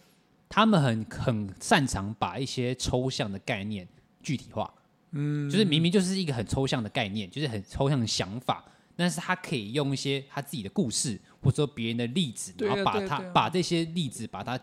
[0.47, 3.85] 他们很很擅长把一些抽象的概念
[4.23, 4.73] 具体化。
[5.11, 8.63] 嗯，就是明明就是一个很抽象的概念，就是很抽象的想法，
[8.95, 14.57] 但是他可以用一些他自己的故事，或者说别人的例子，然后把它、啊啊啊、把这些例子把它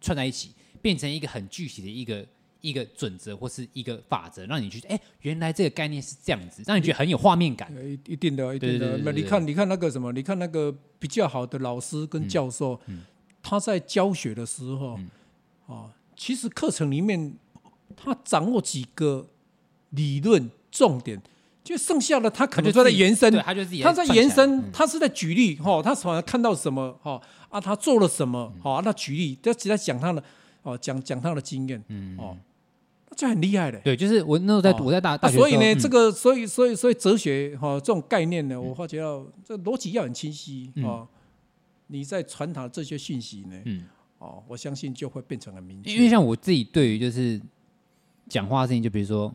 [0.00, 0.50] 串在一起，
[0.82, 2.26] 变成一个很具体的一个。
[2.60, 7.72] 一个准则或是一个法则，让你去哎，原来这个概念是这样子，让你觉得很有画面感。
[7.84, 8.98] 一一定的，一定的。
[8.98, 10.10] 那你看，你看那个什么？
[10.12, 13.02] 你看那个比较好的老师跟教授，嗯嗯、
[13.42, 15.10] 他在教学的时候，啊、嗯
[15.66, 17.34] 哦，其实课程里面
[17.96, 19.28] 他掌握几个
[19.90, 21.22] 理论重点，
[21.62, 30.22] 就剩下的他可能就在延伸，他就自己他在延伸，他是在举例哈、哦，他好像看到什么哈、哦、啊，他做了什么哈、哦啊，他举例，他只在讲他的
[30.62, 32.36] 哦，讲讲他的经验，嗯哦。
[33.18, 41.04] 这很厉害的，对，就是我那时候在我在大大学，所以呢，这个所以所以所以哲学哈这种概念呢，我发觉要这逻辑要很清晰啊。
[41.88, 43.82] 你在传达这些讯息呢，嗯，
[44.18, 45.92] 哦，我相信就会变成很明确。
[45.92, 47.40] 因为像我自己对于就是
[48.28, 49.34] 讲话的事情，就比如说，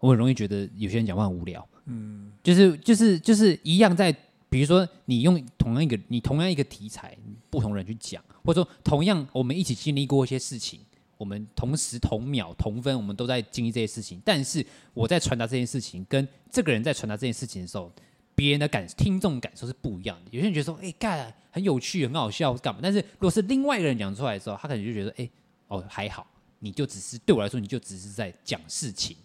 [0.00, 4.12] 我很容易觉得有些人讲话很无聊，嗯，就是就是就是一样在，
[4.48, 7.16] 比如说你用同样一个你同样一个题材，
[7.50, 10.80] 不同人去讲，或者说同样我们一起经历过一些事情。
[11.16, 14.20] 我们同时同秒同分，我们都在经历这些事情。
[14.24, 17.90] 但是我在传达这件事情，跟这个人在传达这件事情的时候，
[18.34, 20.30] 别人的感听众感受是不一样的。
[20.32, 22.80] 有些人觉得说，哎，干很有趣，很好笑，干嘛？
[22.82, 25.30] 但是如果是另外一个人讲出来的时候，他可能就觉得，哎，
[25.68, 26.26] 哦，还好，
[26.58, 29.16] 你就只是对我来说，你就只是在讲事情。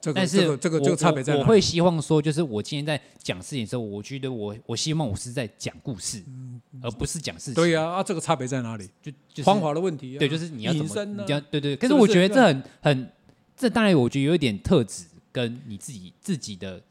[0.00, 1.36] 这个、但是这个这个就差别在？
[1.36, 7.54] 我会希望说，就是我今天在讲事情的时候，我觉得我我希望我是在讲故事，嗯、而不是讲事情。
[7.54, 8.88] 对呀，啊，这个差别在哪里？
[9.02, 10.18] 就、就是、方法的问题、啊。
[10.18, 11.76] 对，就是你要怎么，你要对对。
[11.76, 13.12] 可是我觉得这很很，
[13.54, 16.82] 这当然我觉得有一点特质跟你自己自己的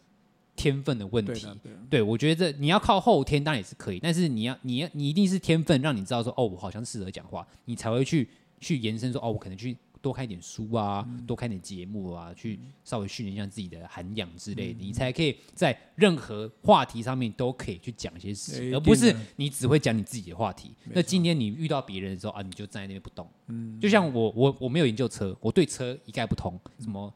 [0.56, 1.42] 天分的问题。
[1.42, 8.30] 对，对，对，我觉得这你要靠后天当然也是可以，但是你要你要你一定是天分，让你知道说哦，我好像适合讲话，你才会去
[8.60, 9.76] 去延伸说哦，我可能去。
[10.02, 20.70] 多看一点书啊，嗯、多看点节目啊，去稍微训练一下自己的涵养之类的，嗯、你才可以在任何话题上面都可以去讲一些事情，欸、而不是你只会讲你自己的话题。
[20.84, 23.30] 错那今天你遇到别人的时候啊，你就站在那边不动。
[23.48, 27.14] 嗯，就像我，我我没有研究车，我对车一概不通，什么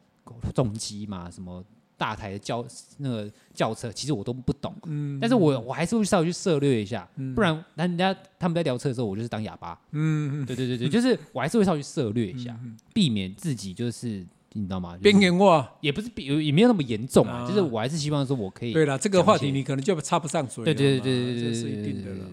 [0.53, 1.63] 重机嘛，什么。
[1.97, 2.65] 大台的轿
[2.97, 14.97] 那个轿车，其实我都不懂，嗯，但是我我还是会稍微去涉猎一下，嗯、不然那人家他们在聊车的时候，我就是当哑巴，嗯，对对对对，就是我还是会稍微去涉猎一下，嗯、避免自己就是你知道吗？
[15.01, 18.73] 边缘化也不是也没有那么严重啊，就是我还是希望说我可以。
[18.73, 22.25] 对了，这个话题你可能就插不上嘴，对对对对对对，这是一定的了。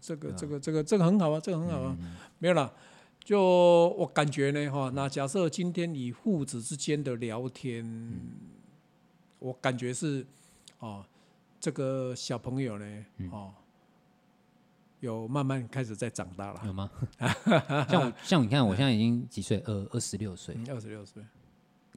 [0.00, 2.72] 这个这个这个这个很好啊，这个很好啊，嗯、没有了。
[3.22, 3.38] 就
[3.98, 7.84] 我感觉呢，哈，那假设今天你父子之间的聊天。
[7.84, 8.20] 嗯
[9.40, 10.24] 我感觉是，
[10.78, 11.04] 哦，
[11.58, 13.52] 这个小朋友呢，哦，
[15.00, 16.90] 有慢慢开始在长大了，有吗？
[17.90, 19.58] 像我，像你看，我现在已经几岁？
[19.66, 20.56] 二二十六岁。
[20.68, 21.22] 二十六岁。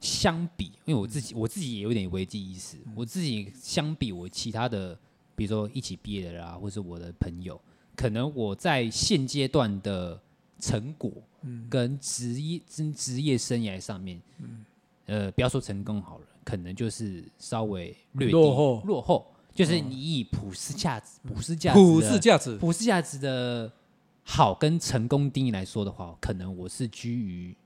[0.00, 2.76] 相比，因为我自己，我自己也有点危机意识。
[2.96, 4.98] 我自己相比我其他的
[5.36, 7.58] 比如说一起毕业的啦，或是我的朋友，
[7.94, 10.20] 可能我在现阶段的
[10.58, 11.12] 成果，
[11.70, 14.20] 跟职业职职业生涯上面，
[15.06, 18.82] 呃，不要说成功好了，可能就是稍微略落后。
[18.84, 23.72] 落后，就是你以普世价值、普世价值、普世价值、普世价值的
[24.22, 27.56] 好跟成功定义来说的话，可能我是居于。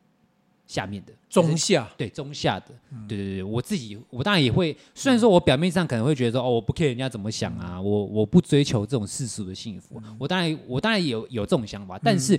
[0.68, 1.12] 下面的。
[1.30, 2.66] 中下，对中下的，
[3.08, 12.38] 对对对，我自己我当然也会，虽然说我表面上可能会觉得说哦，我不 care 人家怎么想啊，我我不追求这种世俗的幸福，我当然我当然有有这种想法，但是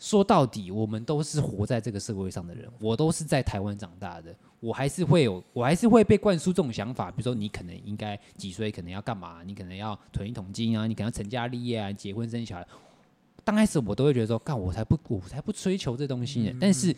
[0.00, 12.66] 说到底，我们都是活在这个社会上的人，我都是在台湾长大的，我还是会有，我还是会被灌输这种想法，比如说你可能应该几岁，可能要干嘛，你可能要囤一桶金啊，你可能要成家立业啊，结婚生小孩，
[13.44, 16.96] 刚开始我都会觉得说，干我才不我才不追求这东西呢，但是。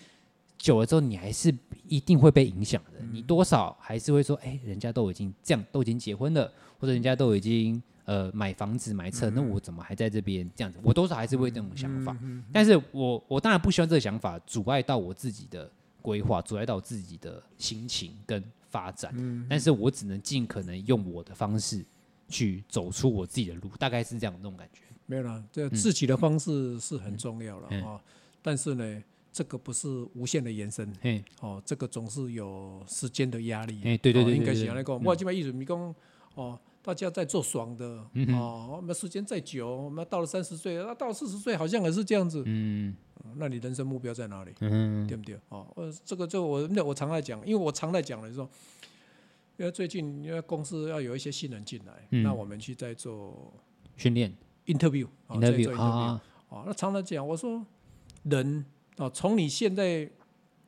[0.59, 1.53] 久了之后，你还是
[1.89, 3.05] 一定会被影响的。
[3.11, 6.49] 你多少还是会说，哎，人家都已经这样，都已经结婚了，
[6.79, 10.79] 或者人家都已经呃买房子买车，那我怎么还在这边这样子？
[10.83, 12.17] 我多少还是会这种想法。
[12.53, 19.47] 但是我我当然不希望这个想法阻碍到我自己的规划，阻碍到我自己的心情跟发展。
[19.49, 21.85] 但是我只能尽可能用我的方式
[22.29, 24.81] 去走出我自己的路，大概是这样那种感觉。
[25.07, 28.01] 没有啦，这自己的方式是很重要了啊。
[28.43, 29.03] 但是呢。
[29.35, 34.95] 这个不是无限的延伸，嘿哦，这个总是有时间的压力，哎对对对，应该是那个。
[34.99, 35.95] 我这边意思，你讲
[36.35, 38.05] 哦，大家在做爽的，
[38.35, 42.95] 哦，我们时间再久，我们到了三十岁，那到四十岁好像也是这样子，嗯，
[43.37, 44.53] 那你人生目标在哪里？
[44.61, 45.39] 嗯，对不对？
[45.49, 48.49] 哦，呃，这个就我那我常在讲，因为我常在讲的时候，
[49.59, 53.53] 因为最近因为公司要有一些新人进来，那我们去在做
[53.97, 54.35] 训练
[54.67, 55.79] ，interview，interview。
[55.79, 57.65] 啊，哦，那常常讲，我说
[58.25, 58.65] 人。
[58.99, 60.07] 哦，从你现在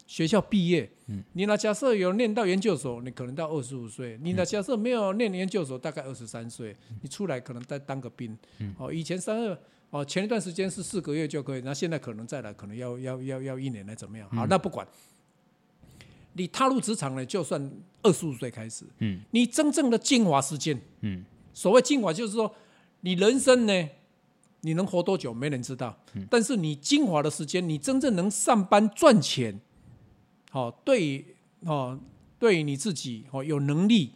[0.07, 8.37] 学校毕业，嗯，你那假设有念到研究所，你可能到二十五岁；你那假设没有念研究所，大概二十三岁，你出来可能再当个兵。
[8.79, 9.59] 哦，以前三二，
[9.91, 14.29] 哦，前一段时间是四个月就可以，那现在可能再来，可能要要要要一年来怎么样？
[14.31, 14.87] 好，那不管，
[16.35, 22.55] 你踏入职场呢，就算二十五岁开始，嗯，你真正的精华时间，嗯，所谓精华就是说，
[23.01, 23.89] 你人生呢。
[24.67, 25.35] 你能活多久？
[25.35, 25.95] 没人知道。
[26.31, 29.61] 但是你精华的时间，你真正能上班赚钱，
[30.55, 31.25] 好，对，
[31.63, 31.99] 哦，
[32.39, 34.13] 对你自己哦有能力，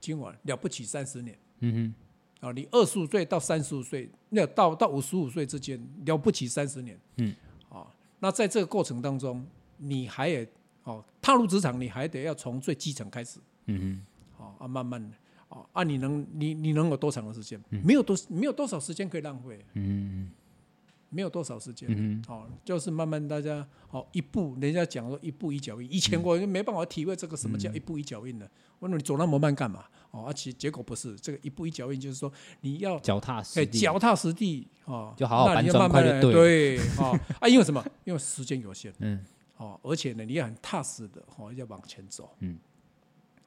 [0.00, 1.38] 今晚了不起三十年。
[1.58, 1.94] 嗯
[2.40, 6.98] 哼，啊，你二十五岁到三十五岁，那到到五十五岁之间了不起三十年。
[7.18, 7.34] 嗯，
[7.68, 7.86] 啊，
[8.20, 10.48] 那在这个过程当中，你还得
[10.84, 13.38] 哦踏入职场，你还得要从最基层开始。
[13.66, 15.14] 嗯哼，好啊，慢慢的。
[15.74, 17.62] 啊，你能你你能有多长的时间？
[17.68, 19.62] 没有多没有多少时间可以浪费。
[19.74, 20.30] 嗯，
[21.14, 21.88] 没有多少时间。
[21.90, 25.90] 嗯，好，就是慢慢大家好一步，人家讲说一步一脚印。
[25.92, 28.50] 以前我就没办法体会这个什么叫一步一脚印的。
[28.80, 29.84] 我说你走那么慢干嘛？
[30.10, 36.32] 哦，而且结果不是这个一步一脚印，就是说你要脚踏实地，脚踏实地哦，就好好搬砖块就对。
[36.32, 36.78] 对，
[37.40, 37.84] 啊，因为什么？
[38.04, 38.92] 因为时间有限。
[38.98, 39.24] 嗯，
[39.56, 42.34] 哦，而且呢，你要很踏实的哦，要往前走。
[42.40, 42.58] 嗯。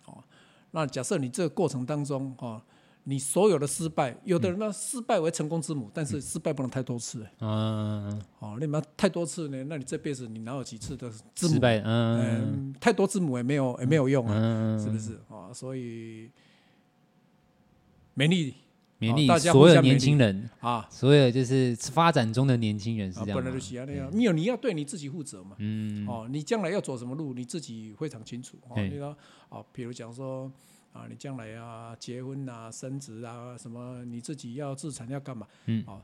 [0.05, 0.24] 哦
[0.72, 2.61] 那假设你这个过程当中，哈，
[3.10, 7.26] 你所有的失败，有的人呢，失败为成功之母，但是失败不能太多次。
[7.39, 11.82] 嗯，哦，你们太多次呢，那你这辈子你哪有几次的失败？
[11.86, 15.18] 嗯，太多字母也没有也没有用啊，是不是？
[15.30, 16.30] 哦，所以
[18.18, 18.53] 勉励
[18.99, 23.36] 勉励所有年轻人啊，所有就是发展中的年轻人是这样。
[23.38, 25.55] 本来就是那样，没有你要对你自己负责嘛。
[25.60, 28.58] 嗯，哦，你将来要走什么路，你自己非常清楚。
[28.68, 29.16] 哦，你说。
[29.49, 30.51] 哦，比如讲说
[30.93, 35.47] 啊，你将来啊结婚啊、生子啊，什么你自己要自产要干嘛？
[35.65, 36.01] 嗯，哦，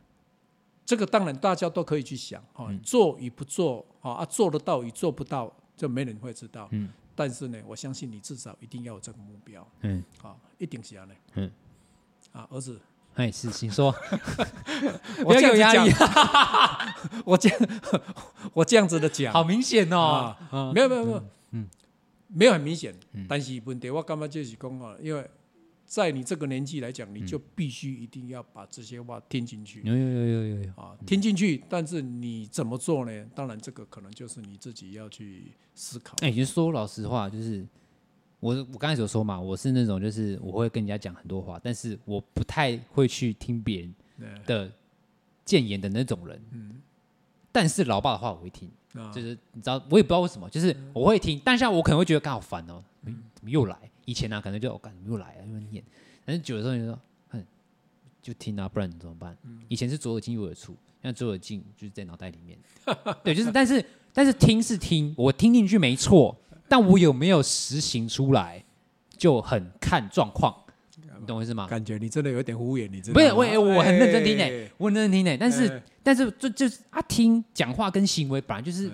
[0.85, 6.67] 这个当然大家都可以去想，哦，做与不做，啊，做得到与做不到，就没人会知道。
[6.71, 9.67] 嗯，但是呢，我相信你至少一定要有这个目标。
[9.81, 11.15] 嗯，啊，一定是这样的。
[11.35, 11.51] 嗯，
[12.31, 12.79] 啊，儿子，
[13.15, 13.93] 哎，是，请说。
[15.25, 15.91] 我这样压力，
[17.25, 17.59] 我这样，
[18.53, 20.35] 我这样子的讲，好明显哦。
[20.73, 21.23] 没有，没有，没有。
[21.51, 21.67] 嗯。
[22.33, 22.93] 没有很明显，
[23.29, 24.97] 但是问题我干嘛就是讲啊？
[24.99, 25.29] 因为
[25.85, 29.81] 在你这个年纪来讲，你就必须一定要把这些话听进去。
[29.83, 31.63] 有有有有有啊，听进去。
[31.69, 33.25] 但是你怎么做呢？
[33.35, 36.15] 当然，这个可能就是你自己要去思考。
[36.21, 37.63] 哎，其实说老实话，就是
[38.39, 43.93] 我我刚才所说嘛，我是那种就是我会跟人家讲很多话，但是我不太会去听别人
[44.45, 44.71] 的
[45.45, 46.41] 谏言的那种人。
[46.51, 46.81] 嗯，
[47.51, 48.71] 但是老爸的话我会听。
[49.13, 53.77] 就是你知道，我也不知道为什么，就是我会听，但是我可能会觉得刚好烦哦，怎么又来？
[54.05, 55.83] 以前呢、啊，可能就我感觉又来了，又念，
[56.25, 57.43] 但是久的时候你就说，哼，
[58.21, 59.35] 就听啊，不然你怎么办？
[59.67, 62.57] 以前是左耳进右耳出，现在左耳进就是在脑袋里面。
[63.23, 63.83] 对，就是，但是
[64.13, 66.35] 但是听是听，我听进去没错，
[66.67, 68.63] 但我有没有实行出来，
[69.17, 70.55] 就很看状况。
[71.19, 71.65] 你懂我意思吗？
[71.67, 73.13] 感觉你真的有点敷衍，你真的？
[73.13, 78.91] 不是，我我很认真听诶、欸，哎、我很认真听诶、欸，但是、哎、但是就就是啊，听讲话跟行为本来就是、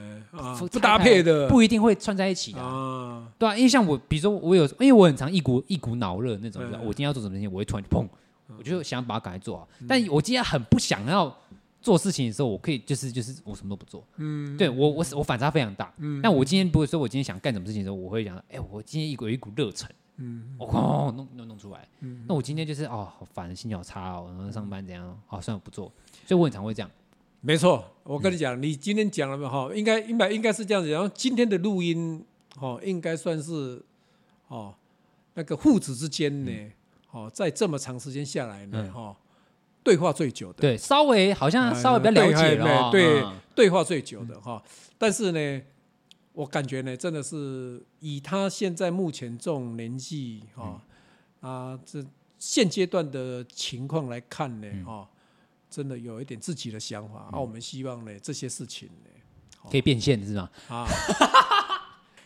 [0.72, 3.28] 不搭配的，不一定会串在一起的啊。
[3.38, 8.08] 对啊，因为像我，比如说我有，因为我很常一股一股脑热那种，哎、我今天要做什么事情，我会突然就砰，
[8.58, 9.68] 我就想把它赶快做好。
[9.80, 11.36] 嗯、但我今天很不想要。
[11.82, 25.90] 做事情的时候，我可以就是就是我什么都不做，嗯，对我我我反差非常大，嗯，但我今天不会说，我今天想干什么事情的时候，我会想，哎，我今天一股有一股热忱，嗯，我哐弄弄弄出来，嗯，那我今天就是哦，好烦，心情好差哦，然后上班怎样，哦，算了不做，
[26.26, 26.92] 所以我很常会这样，
[27.42, 29.70] 没错，我跟你讲，你今天讲了没有哈？
[29.74, 32.26] 应该应该应该是这样子，然后今天的录音
[32.60, 33.82] 哦，应该算是
[34.48, 34.74] 哦
[35.34, 36.52] 那个父子之间呢，
[37.12, 39.16] 哦，在这么长时间下来呢，哈。
[39.82, 43.24] 对话最久的，对，稍微好像稍微比较了解了，对，
[43.56, 44.62] 对话最久的哈。
[44.98, 45.62] 但是呢，
[46.34, 50.82] 我感觉呢，真的是以他现在目前这种年纪哈
[51.40, 52.06] 啊，这
[52.38, 55.10] 现阶段的情况来看呢，哈，
[55.70, 57.30] 真的有一点自己的想法。
[57.32, 60.50] 啊，我们希望呢，这些事情呢，可以变现是吗？
[60.68, 60.88] 啊。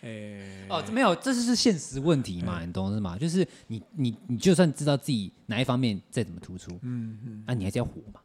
[0.02, 3.18] 哎，欸、哦，没有，这就是现实问题嘛，欸、你懂是吗？
[3.18, 8.20] 就是你你你就算知道自己哪一方面再怎么突出，嗯嗯，那、啊、你还是要活嘛，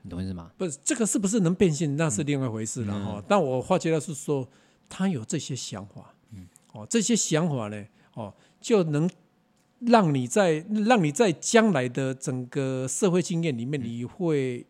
[0.00, 0.50] 你懂意思吗？
[0.56, 3.16] 不是这个是不是能变现，那是另外一回事了哈。
[3.18, 4.48] 嗯、但我发觉到是说，
[4.88, 7.84] 他有这些想法，嗯，哦，这些想法呢，
[8.14, 9.06] 哦，就能
[9.86, 14.66] 让你在让你在将来的整个社会经验里面，你会。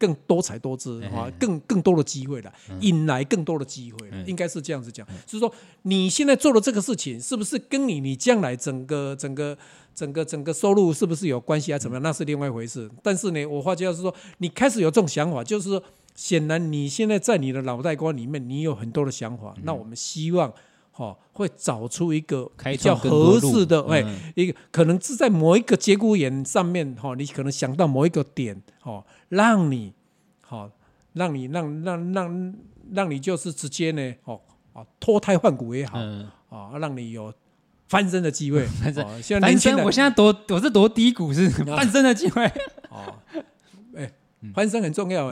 [0.00, 5.04] 更多彩多姿啊，更更多的机会了，引来更多的机会了，应该是这样子讲。
[5.26, 9.58] 就是说，你现在做的这个事情，是不是跟你你将来整个整个
[9.96, 11.78] 整个整个收入是不是有关系啊？
[11.80, 12.02] 怎么样？
[12.04, 12.88] 那是另外一回事。
[13.02, 15.82] 但是呢，我发觉是说，你开始有这种想法，就是说，
[16.14, 19.52] 显然你现在在你的脑袋瓜里面，你有很多的想法。
[19.64, 20.54] 那我们希望。
[20.98, 29.92] 哦，会找出一个比较合适的，哎，一个可能是在某一个节骨眼上面，哈，你可能想到某一个点，哈，让你，
[30.40, 30.68] 好，
[31.12, 32.54] 让你让让让
[32.92, 34.40] 让你就是直接呢，哦，
[34.72, 36.00] 哦，脱胎换骨也好，
[36.48, 37.32] 啊，让你有
[37.86, 38.66] 翻身的机会。
[38.82, 42.44] 翻身，翻身，我现在多我是多低谷是翻身的机会。
[42.90, 43.14] 哦，
[43.94, 44.10] 哎，
[44.52, 45.26] 翻身很重要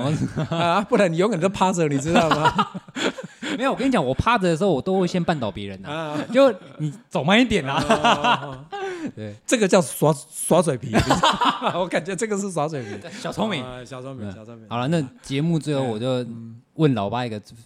[0.49, 2.71] 啊，不然你永远都趴着，你知道吗？
[3.57, 6.19] 没有，我跟你讲，我趴着的时候，我都会先绊倒别人呐。
[6.33, 8.67] 就你走慢一点啦。
[9.15, 10.93] 对，这个叫耍耍嘴皮。
[11.75, 12.89] 我感觉这个是耍嘴皮，
[13.21, 14.69] 小聪明，小聪明，小聪明。
[14.69, 16.27] 好了，那节目最后我就
[16.75, 17.57] 问老爸一个最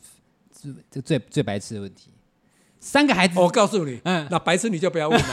[0.91, 2.11] 最最最白痴的问题：
[2.79, 5.27] 三个孩子，我告诉你，嗯，那白痴你就不要问了。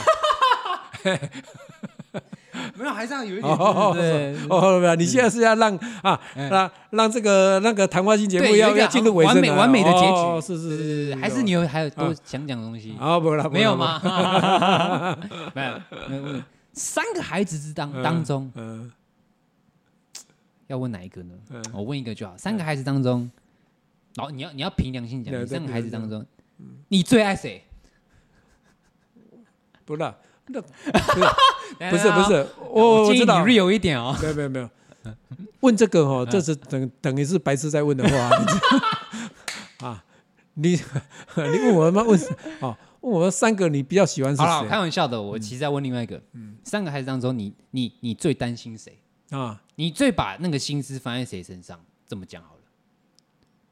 [2.76, 3.56] 没有，还是要有一点
[3.94, 12.96] 对哦，没有，你现在是要让啊，让让这个那个谈话性节目要要进入尾声，完美完美的结局，是是是，还是你有还有多想讲的东西？
[12.98, 14.00] 啊，不了，没有吗？
[15.54, 16.42] 没有，没有。
[16.72, 18.50] 三个孩子之当当中，
[20.68, 21.34] 要问哪一个呢？
[21.72, 22.36] 我问一个就好。
[22.36, 23.30] 三个孩子当中，
[24.14, 26.24] 老你要你要凭良心讲，三个孩子当中，
[26.88, 27.64] 你最爱谁？
[29.84, 30.14] 不了。
[30.50, 30.60] 那
[31.90, 34.16] 不是不是，我我知道你 real 一点哦。
[34.20, 34.68] 没有没有没有，
[35.60, 38.30] 问这个哦，这是等等于是白痴在问的话。
[39.88, 40.04] 啊，
[40.54, 40.70] 你
[41.36, 42.02] 你问我吗？
[42.02, 42.18] 问
[42.60, 44.44] 啊，问我们三个你比较喜欢是谁？
[44.44, 46.20] 好了，开玩笑的，我其实在问另外一个。
[46.32, 48.98] 嗯，三个孩子当中，你你你最担心谁
[49.30, 49.60] 啊？
[49.76, 51.78] 你最把那个心思放在谁身上？
[52.06, 52.57] 这么讲好了。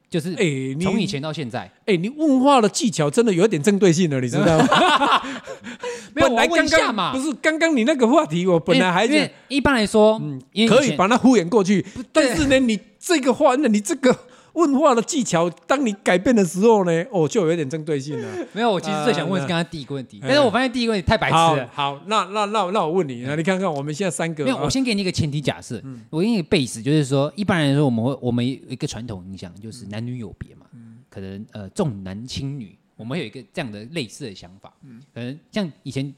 [0.09, 5.22] 就是哎，从以前到现在，哎，你问话的技巧真的有点针对性了，你知道吗？
[6.14, 11.84] 没有，来刚刚嘛，不是刚刚你那个话题，我本来还是一般来说，嗯，可以把它敷衍过去。
[12.12, 14.16] 但是呢，你这个话，那你这个
[14.57, 18.28] 问话的技巧，当你改变的时候呢，哦，就有点针对性了。
[18.52, 21.70] 没有，我其实最想问是刚刚第一个问题，但是我发现第一个问题太白痴了。
[21.72, 25.80] 好，那那那那我问你，那你看看我们现在三个，没有，我先给你一个前提假设，
[26.11, 30.66] 我给你一个 base，就是说，一般来说，我们会我们有一个传统印象，就是男女有别嘛，
[31.09, 34.72] 可能呃重男轻女，我们有一个这样的类似的想法，
[35.14, 36.14] 可能像以前。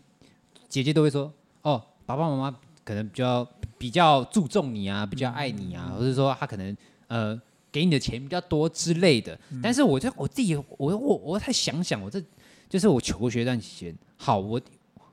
[0.69, 1.33] 姐姐都会说
[1.63, 6.77] ：“哦，爸爸妈妈可能比较比较注重你啊，比较爱你啊，或者说他可能
[7.07, 7.41] 呃
[7.71, 9.39] 给你的钱比较多之类的。
[9.51, 12.23] 嗯”但是我就我自己，我我我再想想，我这
[12.69, 14.61] 就是我求学段期间，好，我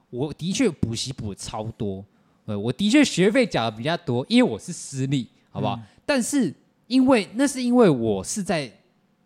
[0.09, 2.03] 我的确补习补的超多，
[2.45, 5.75] 呃，我的确学费缴的比较多，因为我是私立，好不好？
[5.75, 6.53] 嗯、但是
[6.87, 8.71] 因为那是因为我是在，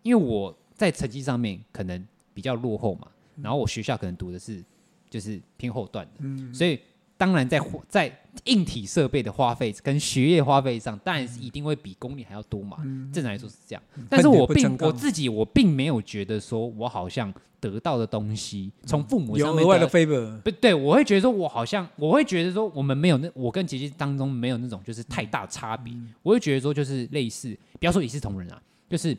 [0.02, 3.08] 因为我在成绩上面可能比较落后嘛，
[3.42, 4.62] 然后我学校可能读的是。
[5.10, 6.78] 就是偏后段的，嗯、所以
[7.20, 8.10] 当然在在
[8.44, 12.78] 硬体设备的花费跟学业花费上，当然是一定会比公立还要多嘛。
[12.80, 29.14] 嗯、正常来说是这样，但是我并我自己我并没有觉得说我好像得到的东西从父母上面有额外的 favor，不对，我会觉得说我好像我会觉得说我们没有那我跟姐姐当中没有那种就是太大差别，嗯、我会觉得说就是类似，不要说一视同仁啊，就是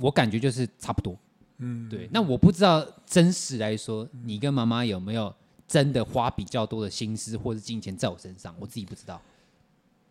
[0.00, 1.16] 我感觉就是差不多。
[1.60, 2.06] 嗯，对。
[2.12, 5.34] 那我不知道真实来说，你跟妈妈有没有？
[5.68, 9.20] 真的花比较多的心思或者金钱在我身上，我自己不知道。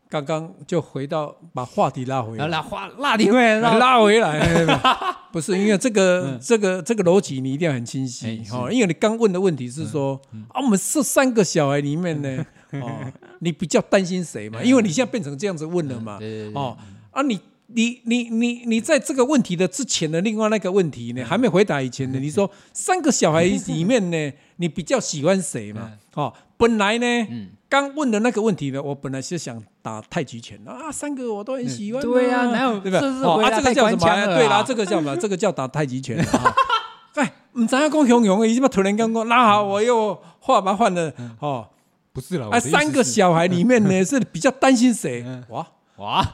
[0.07, 4.77] 刚刚就回到把话题拉回来，拉话拉回来，拉回来，
[5.33, 12.45] 不是因为这个这个这个逻辑你一定要很清晰哦，因为你刚问的问题是说啊，我们这三个小孩里面呢，
[12.81, 14.63] 哦，你比较担心谁嘛？
[14.63, 16.19] 因为你现在变成这样子问了嘛，
[16.53, 16.77] 哦
[17.11, 17.39] 啊你。
[17.67, 25.93] 你你你你在这个问题的之前的另外那个问题呢，还没回答以前呢，你说三个小孩里面呢，你比较喜欢谁嘛？
[26.13, 27.27] 哦，本来呢，
[27.67, 32.01] 刚问的那个问题呢，我本来是想打太极拳啊，三个我都很喜欢。
[32.01, 32.99] 对呀，哪有对吧？
[33.23, 34.25] 哦，啊，这个叫什么？
[34.35, 35.15] 对啦，这个叫什么？
[35.17, 36.53] 这个叫打太极拳啊。
[37.15, 39.27] 哎，唔知影讲雄雄的，伊怎么突然间讲？
[39.27, 41.11] 那好，我又话把换了。
[41.39, 41.67] 哦，
[42.13, 42.49] 不是了。
[42.49, 45.25] 啊，三个小孩里面呢，是比较担心谁？
[45.49, 46.25] 哇哇。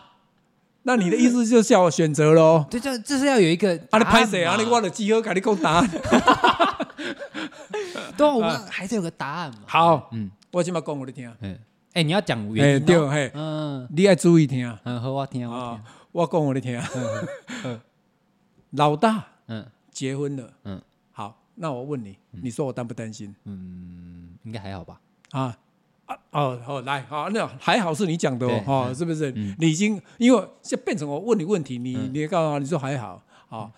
[0.83, 2.65] 那你的意思就是叫我选择喽？
[2.67, 3.79] 对，这这是要有一个。
[3.91, 4.55] 啊，你拍谁啊？
[4.57, 5.89] 你我的集合，给你给我答案。
[8.17, 9.59] 对，我们还是有个答案嘛。
[9.67, 11.33] 好，嗯，我今嘛讲我的听。
[11.41, 11.59] 嗯，
[11.93, 12.85] 哎，你要讲原因。
[12.85, 14.77] 对，嘿，嗯，你要注意听。
[14.83, 15.83] 嗯，好，我听，我听。
[16.11, 16.81] 我讲我的听。
[18.71, 20.81] 老大，嗯，结婚了，嗯，
[21.11, 23.35] 好，那我问你，你说我担不担心？
[23.45, 24.99] 嗯，应该还好吧？
[25.31, 25.57] 啊。
[26.31, 29.31] 哦哦，来，好，那还好是你讲的哦，是不是？
[29.31, 33.71] 你已经因为现在变成我问你问题，你你告诉我，你说还好，啊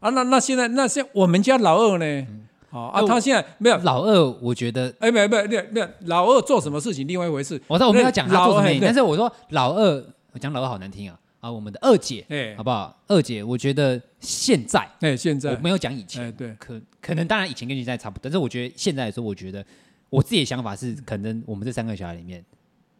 [0.00, 2.26] 啊，那那现在那现我们家老二呢？
[2.70, 7.60] 啊，他现在没有老二，我觉得哎，没有没有没有没有，老二做什么事情另外一回事。
[7.66, 12.96] 我知道我们要讲他做什么，但是我说老二，我讲老二好难听啊啊，我们的二姐，哎，好不好？
[13.08, 19.64] 二姐，我觉得现在哎，现在我没有讲以前，对，可可能当然以前跟现在差不多，但是我觉得现在来说，我觉得。
[20.08, 22.44] 我自己的想法是，可能我们这三个小孩里面，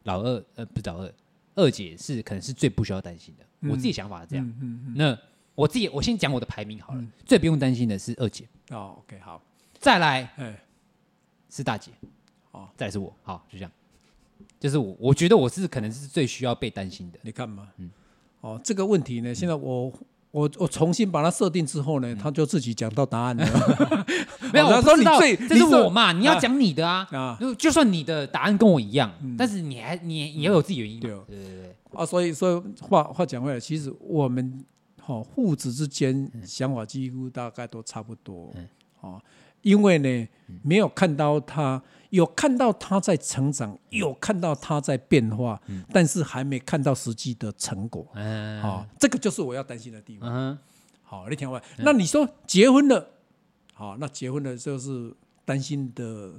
[0.05, 1.13] 老二呃不是老二，
[1.57, 3.45] 二姐是可能是最不需要担心的。
[3.69, 4.55] 我自己想法是这样。
[4.95, 5.19] 那
[5.57, 8.45] 我自己我先讲我的排名好了，最不用担心的是二姐。
[8.71, 9.43] 哦，OK，好，
[9.81, 10.31] 再来，
[11.49, 11.91] 是大姐，
[12.53, 13.73] 哦，再来是我，好，就这样。
[14.61, 17.19] 就是我，我觉得我是可能是最需要被担心的。
[17.23, 17.91] 你看嘛，嗯，
[18.43, 19.93] 哦，这个问题呢，现在我。
[20.33, 23.45] 我我重新把它设定之后呢，他就自己讲到答案了。
[24.55, 27.05] 没有，我说你最这是我嘛，你要讲你的啊。
[27.11, 31.01] 啊，就算你的答案跟我一样，但是你还你你要有自己原因。
[31.01, 31.77] 对对对。
[31.93, 34.65] 啊，所以所以话话讲回来，其实我们
[35.03, 38.55] 哈父子之间想法几乎大概都差不多。
[39.01, 39.21] 哦，
[39.63, 40.29] 因为呢，
[40.63, 41.83] 没有看到他。
[42.11, 48.05] 有看到他在成长，有看到他在变化，嗯、但是还没看到实际的成果。
[48.15, 50.29] 嗯，好，这个就是我要担心的地方。
[50.29, 50.59] 嗯，
[51.05, 53.11] 好，你听完，嗯、那你说结婚了，
[53.75, 56.33] 好，那结婚了就是担心的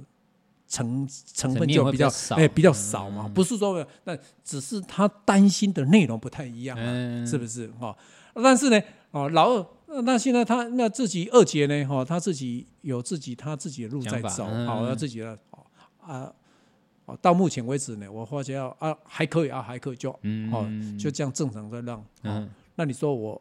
[0.68, 3.24] 成成分就比较少，哎，比较少嘛。
[3.26, 4.14] 嗯、不是说，那
[4.44, 7.66] 只是他担心的内容不太一样，嗯、是不是？
[7.80, 7.96] 哈，
[8.34, 8.78] 但是呢，
[9.12, 9.66] 哦，老二。
[9.92, 11.84] 那那现在他那自己二姐呢？
[11.84, 15.38] 哈，他自己有自己他自己的路在走，好，他自己的
[16.00, 16.32] 啊，
[17.20, 20.10] 到目前为止呢，我发觉啊还可以啊还可以就
[20.50, 20.66] 哦
[20.98, 22.02] 就这样正常的让。
[22.22, 23.40] 嗯，那你说我，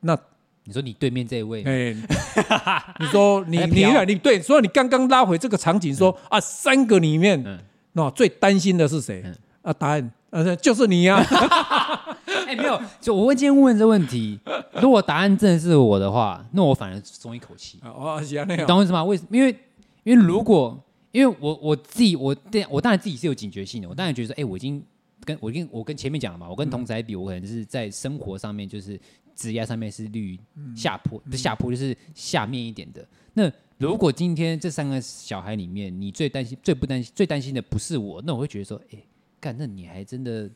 [0.00, 0.18] 那
[0.64, 1.94] 你说你对面这一位，哎，
[2.98, 9.24] 你说你你你对，所以你刚刚拉回这个场景说啊，三个里面那最担心的是谁？
[9.62, 11.24] 啊，答案呃就是你呀。
[12.46, 14.38] 哎，没有，就我会今天问这问题，
[14.80, 17.78] 如果答案真的是我的话，那我反而松一口气。
[17.82, 18.66] 哦，是啊，那样。
[18.66, 19.04] 懂我意思吗？
[19.04, 19.36] 为什么？
[19.36, 19.56] 因为，
[20.04, 20.78] 因为如果，
[21.12, 23.88] 因为我我自己，我对，我当然自己是有警觉性的。
[23.88, 24.82] 我当然觉得说，哎，我已经
[25.24, 28.98] 跟我跟我跟前面讲了嘛，我跟同仔比，我可能是在生活上面就是
[29.34, 30.38] 职业上面是绿
[30.74, 33.06] 下坡，不是下坡就是下面一点的。
[33.34, 38.98] 那如果今天这三个小孩里面，你最担心、最不担心、最担心的不是我，那我会觉得说，哎，
[39.40, 40.50] 干，那你还真的。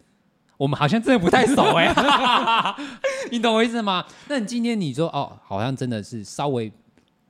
[0.56, 1.92] 我们好像真的不太熟哎，
[3.30, 4.04] 你懂我意思吗？
[4.28, 6.74] 那你今天你说哦，好像真的是稍微比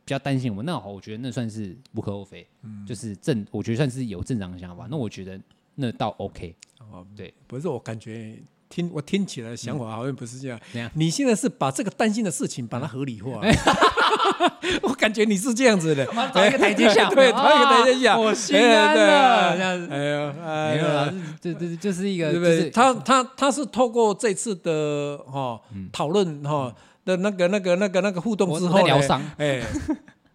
[0.07, 4.87] 较担心我，那好，我觉得那算是无可厚非，嗯，就是正，我觉得算是有正常的想法。
[4.91, 5.41] 那我觉得
[5.74, 8.39] 那倒 OK，哦，对，不是我感觉。
[8.68, 10.60] 听我听起来想法好像不是这样。
[10.74, 13.40] 嗯、你现在是把这个担心的事情把它合理化。
[14.82, 16.04] 我感觉你是这样子的，
[16.34, 19.56] 找一个台阶下， 对，找一个台阶下，我心安了。
[19.56, 20.32] 这样子，哎呦，
[20.74, 22.70] 没有啦，这这就是一个，对不对？
[22.70, 25.60] 他他他是透过这次的哈
[25.92, 29.62] 讨论哈的那个那个那个那个互动之后呢，哎，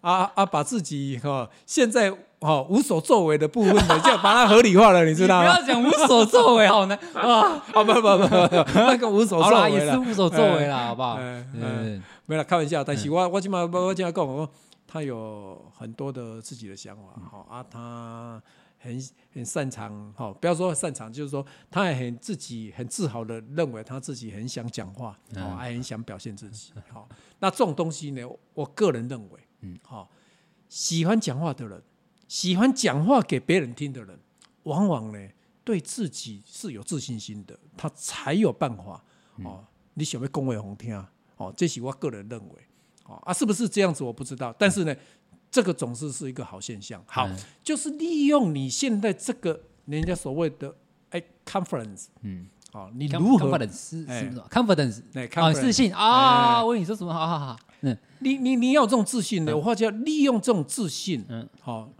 [0.02, 5.54] 啊啊，把自己哈现在哦无所作为的部分呢，就把它合理化了，你知道吗？
[5.54, 7.64] 不要讲无所作为， 好难啊！
[7.74, 11.18] 啊不不不不，那个无所作为也是无所作为啦，好不好？
[11.20, 12.84] 嗯，没了，开玩笑。
[12.84, 14.50] 但是我我今嘛我今嘛讲，我
[14.86, 18.42] 他有很多的自己的想法，好啊，他。
[18.84, 19.00] 很
[19.32, 30.10] 很擅长，哈，不要说擅长，就是说他也很自己很自豪的认为他自己很想讲话，哦，还很想表现自己，好，那这种东西呢，我个人认为，嗯，好，
[30.68, 31.80] 喜欢讲话的人，
[32.32, 34.18] 喜欢讲话给别人听的人，
[34.64, 35.20] 往往呢
[35.66, 39.04] 对自己是有自信心的，他才有办法，
[39.44, 39.66] 哦，
[39.96, 40.96] 你想要恭维红听，
[41.36, 42.56] 哦，这是我个人认为，
[43.04, 44.96] 哦，啊，是不是这样子我不知道，但是呢。
[45.54, 50.74] 这个总是是一个好现象，好，嗯、就是利用你现在这个人家所谓的
[51.10, 55.04] 哎，confidence，嗯，好，你如何？confidence 是什么？confidence，
[55.38, 57.14] 啊，自信啊，我跟你说什么？
[57.14, 61.92] 好好好，嗯，你你你要有这种自信的，我话叫利用这种自信，嗯，好，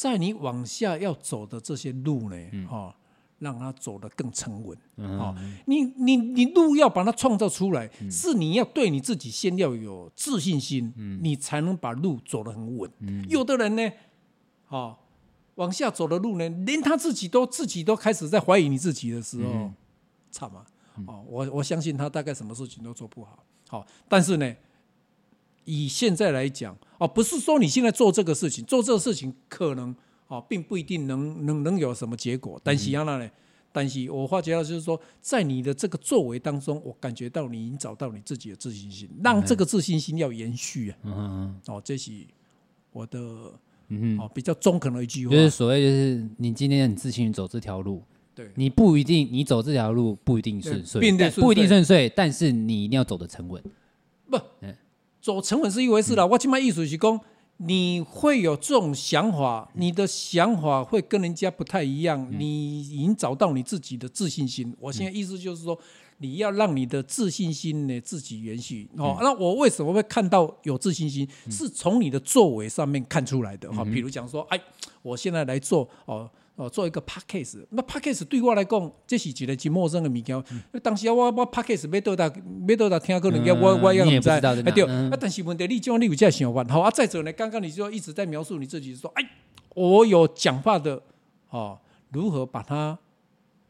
[0.00, 2.36] 在你往下要走的这些路呢，
[2.68, 2.94] 哈。
[3.38, 5.36] 让他走得更沉稳，哦，
[5.66, 10.90] 你你你路要把它创造出来，是你要对你自己先要有自信心，
[11.20, 12.90] 你才能把路走得很稳。
[13.28, 13.92] 有的人呢，
[14.68, 14.96] 哦，
[15.56, 19.70] 往下走的路呢，连他自己都自己都开始在怀疑你自己的时候，
[20.30, 20.64] 惨嘛，
[21.06, 24.56] 哦，我我相信他大概什么事情都做不好，好，但是呢，
[25.66, 29.94] 以现在来讲，哦，不是说你现在做这个事情，做这个事情可能。
[30.28, 33.30] 哦，并不一定能能能有什么结果，但是要那呢？
[33.70, 40.98] 但是我发觉到就是说，在你的这个作为当中，我感觉到你已经找到你自己的自信心，让这个自信心要延续啊。
[41.04, 41.60] 嗯嗯。
[41.66, 42.10] 哦，这是
[42.90, 43.52] 我的
[43.86, 48.02] 嗯哦比较中肯的一句话，就是所谓就是你今天很自信走这条路，
[48.34, 51.00] 对，你不一定你走这条路不一定顺遂，
[51.40, 53.62] 不一定顺遂，但是你一定要走得沉稳。
[54.28, 54.36] 不，
[55.26, 56.24] 走沉稳是一回事了。
[56.24, 57.20] 我起码意思是讲。
[57.58, 62.30] 你会有这种想法，你的想法会跟人家不太一样。
[62.38, 64.72] 你已经找到你自己的自信心。
[64.78, 65.76] 我现在意思就是说，
[66.18, 68.86] 你要让你的自信心呢自己延续。
[68.98, 71.26] 哦，那我为什么会看到有自信心？
[71.50, 73.72] 是从你的作为上面看出来的。
[73.72, 74.60] 哈，比如讲说，哎，
[75.00, 76.30] 我现在来做哦。
[76.56, 80.34] 哦，做一个 podcast，那 podcast 对我来讲，这是一个真陌生的物件。
[80.50, 82.34] 嗯、当时我我 podcast 要到达，
[82.66, 84.54] 要到达听过人家，我我也不知道。
[84.54, 86.90] 哎对，啊，但是问题你这样你有这样想法，好啊。
[86.90, 89.30] 再者呢，刚刚你就一直在描述你自己，说，哎，
[89.74, 91.02] 我有讲话的，
[91.50, 91.78] 哦，
[92.10, 92.98] 如何把它，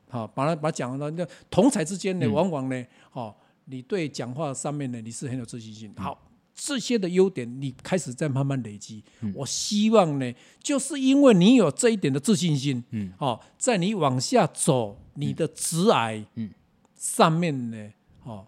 [0.08, 3.34] 好，把它把它讲到那同才之间呢，往往呢，哦，
[3.64, 5.92] 你对讲话上面呢，你是很有自信心。
[5.96, 6.25] 好。
[6.56, 9.04] 这些的优点，你开始在慢慢累积。
[9.20, 16.50] 嗯、我希望呢，就是因为你有这一点的自信心，嗯，哦，在你往下走，你的直癌，嗯，
[16.96, 17.90] 上面呢，
[18.24, 18.46] 哦。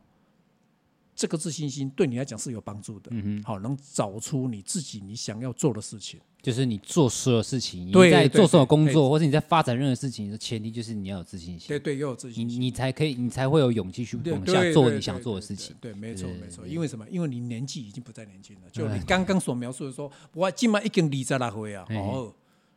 [1.18, 17.04] 这个自信心对你来讲是有帮助的，嗯哼，好，能找出你自己你想要做的事情，就是你做所有事情，你在做所有工作，或者你在发展任何事情的前提，就是你要有自信心，对对，要有自信心，你你才可以，你才会有勇气去往下做你想做的事情，对，没错没错，因为什么？
[17.10, 22.32] 因为你年纪已经不再年轻了，就你刚刚所描述的说，我今晚已经二十六岁啊，哦，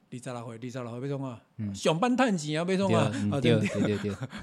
[0.09, 1.41] 二十六岁，二十六岁，要创啊，
[1.75, 3.97] 上班赚钱啊，要创啊，对对对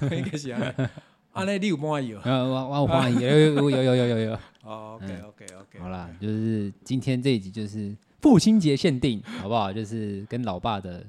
[0.07, 0.89] 对，应该是啊。
[1.31, 2.21] 啊，那你有满意哦？
[2.23, 5.79] 呃， 我我满意，有有有有有有，OK OK OK。
[5.79, 9.71] 好啦，就是今天这一集就是父亲节限定，好不好？
[9.71, 11.05] 就是跟老爸的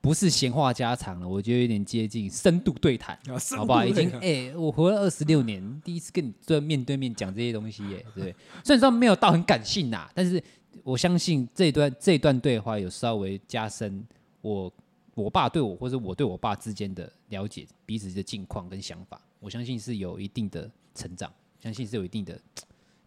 [0.00, 3.18] 不是闲话家常了，我觉得有点接近深度对谈，
[3.56, 3.84] 好不好？
[3.84, 8.34] 已经 哎，我活了二十六年，第一次跟你对面对面讲这些东西耶，对。
[8.62, 10.42] 虽然说没有到很感性呐，但是
[10.82, 14.04] 我相信这段这段对话有稍微加深
[14.42, 14.70] 我。
[15.14, 22.40] 我爸对我，或者我对我爸之间的了解，彼此的近况跟想法，我相信是有一定的成长，相信是有一定的，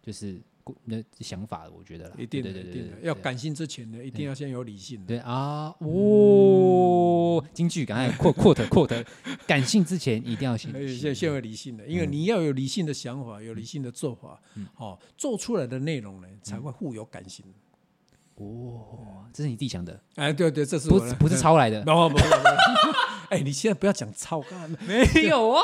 [0.02, 0.40] 就是
[0.84, 1.70] 那想法的。
[1.70, 3.00] 我觉得啦，一定的，一定的。
[3.02, 5.04] 要感性之前呢，一定要先有理性。
[5.04, 9.06] 对啊，哦，京剧，刚才 quote quote，
[9.46, 14.40] 感性之前一定要先先先有理性的，因为你要有理性的想法，有理性的做法，
[14.76, 17.44] 哦，做出来的内容呢，才会富有感性。
[18.38, 20.00] 哦，这是你自己想的？
[20.14, 21.82] 哎，对对，这是不不是抄来的？
[21.82, 22.22] 不不不，
[23.30, 24.42] 哎，你现在不要讲抄，
[24.86, 25.62] 没有啊。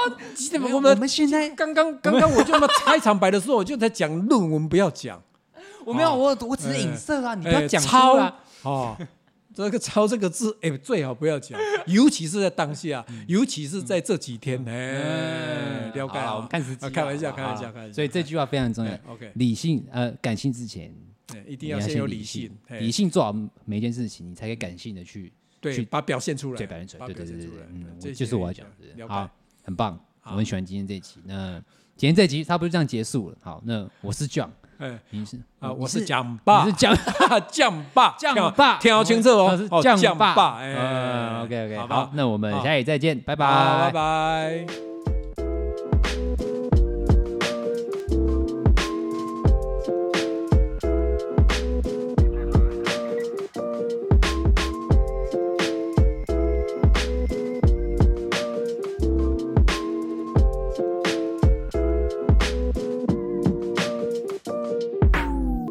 [0.55, 5.23] 我们我们现在刚刚刚刚我就那开场白的时候，我就在讲论文，不要讲。
[5.85, 8.35] 我没有，我我只是影射啊，你不要讲抄啊。
[8.63, 8.97] 哦，
[9.55, 14.63] 这个抄这个字，哎，最好不要讲， 尤其是在当下，尤其是在这几天。
[14.67, 17.93] 哎，了解了，我们看实际，开玩笑，开玩笑，开玩笑。
[17.93, 18.93] 所以这句话非常重要。
[19.09, 20.93] OK，理性呃，感性之前。
[21.43, 28.67] 对，一定要先有理性，理性做好每一件事情，你才可以感性的去对，把表现出来，对，表现出来，对对对对，嗯，就是我要讲
[28.97, 29.29] 的，好，
[29.63, 31.21] 很棒，我很喜欢今天这一集。
[31.25, 31.61] 那
[31.97, 36.97] 今天这集差不多这样结束了，好，那我是 John， 哎，你是啊，我是酱爸，你是酱
[37.51, 39.69] 酱爸，酱爸，听好清楚哦，是
[39.99, 40.59] 酱爸。
[40.59, 44.94] 哎嗯，OK OK，好好，那我们下期再见，拜拜，拜拜。